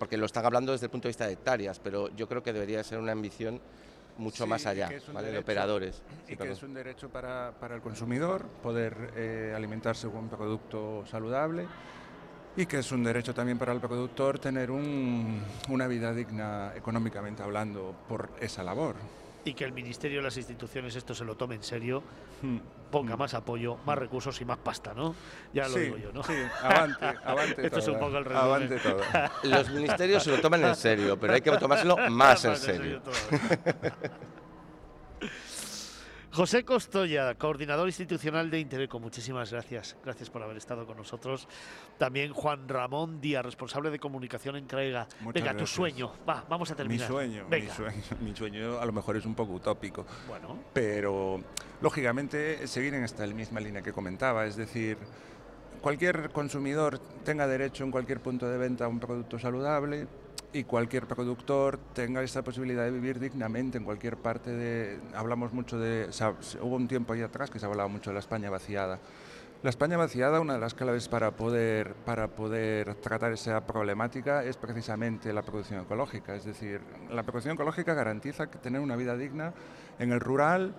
Porque 0.00 0.16
lo 0.16 0.26
están 0.26 0.44
hablando 0.44 0.72
desde 0.72 0.86
el 0.86 0.90
punto 0.90 1.06
de 1.06 1.10
vista 1.10 1.28
de 1.28 1.34
hectáreas, 1.34 1.78
pero 1.78 2.08
yo 2.16 2.26
creo 2.28 2.42
que 2.42 2.52
debería 2.52 2.82
ser 2.82 2.98
una 2.98 3.12
ambición 3.12 3.60
mucho 4.18 4.42
Sí, 4.42 4.50
más 4.50 4.66
allá, 4.66 4.88
de 4.88 5.38
operadores. 5.38 6.02
Sí, 6.26 6.32
Y 6.32 6.36
que 6.36 6.50
es 6.50 6.62
un 6.64 6.74
derecho 6.74 7.08
para, 7.08 7.52
para 7.60 7.76
el 7.76 7.80
consumidor 7.80 8.42
poder 8.60 9.12
eh, 9.14 9.52
alimentarse 9.56 10.08
con 10.08 10.24
un 10.24 10.28
producto 10.28 11.04
saludable 11.06 11.66
y 12.56 12.66
que 12.66 12.78
es 12.80 12.90
un 12.90 13.04
derecho 13.04 13.32
también 13.32 13.58
para 13.58 13.72
el 13.72 13.78
productor 13.80 14.40
tener 14.40 14.72
un- 14.72 15.40
una 15.68 15.86
vida 15.86 16.12
digna 16.12 16.72
económicamente 16.74 17.44
hablando 17.44 17.94
por 18.08 18.30
esa 18.40 18.64
labor. 18.64 18.96
Y 19.46 19.52
que 19.54 19.64
el 19.64 19.72
Ministerio 19.72 20.20
y 20.20 20.22
las 20.22 20.36
instituciones 20.36 20.96
esto 20.96 21.14
se 21.14 21.24
lo 21.24 21.36
tome 21.36 21.54
en 21.56 21.62
serio, 21.62 22.02
Hmm. 22.42 22.58
ponga 22.90 23.16
más 23.16 23.32
apoyo, 23.34 23.76
más 23.86 23.96
recursos 23.98 24.40
y 24.40 24.44
más 24.44 24.58
pasta, 24.58 24.92
¿no? 24.94 25.14
Ya 25.52 25.68
lo 25.68 25.74
sí, 25.74 25.80
digo 25.80 25.96
yo, 25.98 26.12
¿no? 26.12 26.22
Sí, 26.22 26.32
avante, 26.62 27.06
avante 27.24 27.66
Esto 27.66 27.78
es 27.78 27.88
un 27.88 27.98
poco 27.98 28.18
el 28.18 28.24
resumen. 28.24 28.44
Avante 28.44 28.78
toda. 28.78 29.32
Los 29.42 29.70
ministerios 29.70 30.22
se 30.24 30.30
lo 30.30 30.40
toman 30.40 30.64
en 30.64 30.76
serio, 30.76 31.18
pero 31.18 31.34
hay 31.34 31.40
que 31.40 31.50
tomárselo 31.52 31.96
más 32.10 32.44
en 32.44 32.56
serio. 32.56 33.00
todavía. 33.02 33.94
José 36.34 36.64
Costoya, 36.64 37.32
coordinador 37.36 37.86
institucional 37.86 38.50
de 38.50 38.58
Intereco, 38.58 38.98
muchísimas 38.98 39.52
gracias. 39.52 39.96
Gracias 40.02 40.30
por 40.30 40.42
haber 40.42 40.56
estado 40.56 40.84
con 40.84 40.96
nosotros. 40.96 41.46
También 41.96 42.32
Juan 42.32 42.68
Ramón 42.68 43.20
Díaz, 43.20 43.44
responsable 43.44 43.88
de 43.88 44.00
comunicación 44.00 44.56
en. 44.56 45.06
Muchas 45.20 45.44
Venga, 45.44 45.56
tu 45.56 45.64
sueño. 45.64 46.12
Va, 46.28 46.44
vamos 46.48 46.68
a 46.72 46.74
Mi 46.74 46.76
terminar. 46.78 47.06
sueño, 47.06 47.44
mi 47.44 47.50
Venga. 47.50 47.72
sueño, 47.72 48.02
mi 48.20 48.34
sueño 48.34 48.80
a 48.80 48.84
lo 48.84 48.90
mejor 48.92 49.16
es 49.16 49.24
un 49.26 49.36
poco 49.36 49.52
utópico, 49.52 50.06
Bueno, 50.26 50.58
pero 50.72 51.40
lógicamente 51.80 52.66
seguir 52.66 52.94
en 52.94 53.04
esta 53.04 53.24
misma 53.28 53.60
línea 53.60 53.82
que 53.82 53.92
comentaba, 53.92 54.44
es 54.44 54.56
decir, 54.56 54.98
cualquier 55.80 56.30
consumidor 56.30 56.98
tenga 57.24 57.46
derecho 57.46 57.84
en 57.84 57.92
cualquier 57.92 58.18
punto 58.18 58.48
de 58.48 58.58
venta 58.58 58.86
a 58.86 58.88
un 58.88 58.98
producto 58.98 59.38
saludable 59.38 60.08
y 60.54 60.62
cualquier 60.64 61.06
productor 61.06 61.78
tenga 61.94 62.22
esa 62.22 62.42
posibilidad 62.42 62.84
de 62.84 62.92
vivir 62.92 63.18
dignamente 63.18 63.76
en 63.76 63.84
cualquier 63.84 64.16
parte 64.16 64.50
de... 64.50 65.00
Hablamos 65.14 65.52
mucho 65.52 65.78
de... 65.78 66.12
se 66.12 66.22
ha- 66.24 66.34
se- 66.40 66.60
hubo 66.60 66.76
un 66.76 66.86
tiempo 66.86 67.12
ahí 67.12 67.22
atrás 67.22 67.50
que 67.50 67.58
se 67.58 67.66
hablaba 67.66 67.88
mucho 67.88 68.10
de 68.10 68.14
la 68.14 68.20
España 68.20 68.50
vaciada. 68.50 69.00
La 69.64 69.70
España 69.70 69.96
vaciada, 69.96 70.40
una 70.40 70.52
de 70.54 70.60
las 70.60 70.74
claves 70.74 71.08
para 71.08 71.32
poder, 71.32 71.94
para 72.04 72.28
poder 72.28 72.94
tratar 72.96 73.32
esa 73.32 73.66
problemática 73.66 74.44
es 74.44 74.56
precisamente 74.56 75.32
la 75.32 75.42
producción 75.42 75.80
ecológica. 75.80 76.36
Es 76.36 76.44
decir, 76.44 76.80
la 77.10 77.24
producción 77.24 77.54
ecológica 77.54 77.94
garantiza 77.94 78.46
tener 78.46 78.80
una 78.80 78.94
vida 78.94 79.16
digna 79.16 79.52
en 79.98 80.12
el 80.12 80.20
rural 80.20 80.72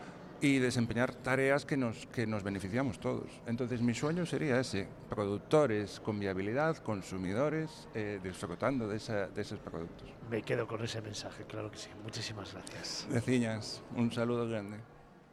y 0.45 0.59
desempeñar 0.59 1.13
tareas 1.15 1.65
que 1.65 1.75
nos, 1.75 2.05
que 2.07 2.27
nos 2.27 2.43
beneficiamos 2.43 2.99
todos. 2.99 3.29
Entonces 3.47 3.81
mi 3.81 3.93
sueño 3.95 4.25
sería 4.27 4.59
ese, 4.59 4.87
productores 5.09 5.99
con 5.99 6.19
viabilidad, 6.19 6.77
consumidores 6.77 7.87
eh, 7.95 8.19
disfrutando 8.23 8.87
de, 8.87 8.97
esa- 8.97 9.27
de 9.27 9.41
esos 9.41 9.59
productos. 9.59 10.07
me 10.29 10.41
quedo 10.43 10.67
con 10.67 10.83
ese 10.83 11.01
mensaje, 11.01 11.43
claro 11.45 11.71
que 11.71 11.77
sí. 11.77 11.89
Muchísimas 12.03 12.53
gracias. 12.53 13.07
Vecinas, 13.09 13.81
un 13.95 14.11
saludo 14.11 14.47
grande. 14.47 14.77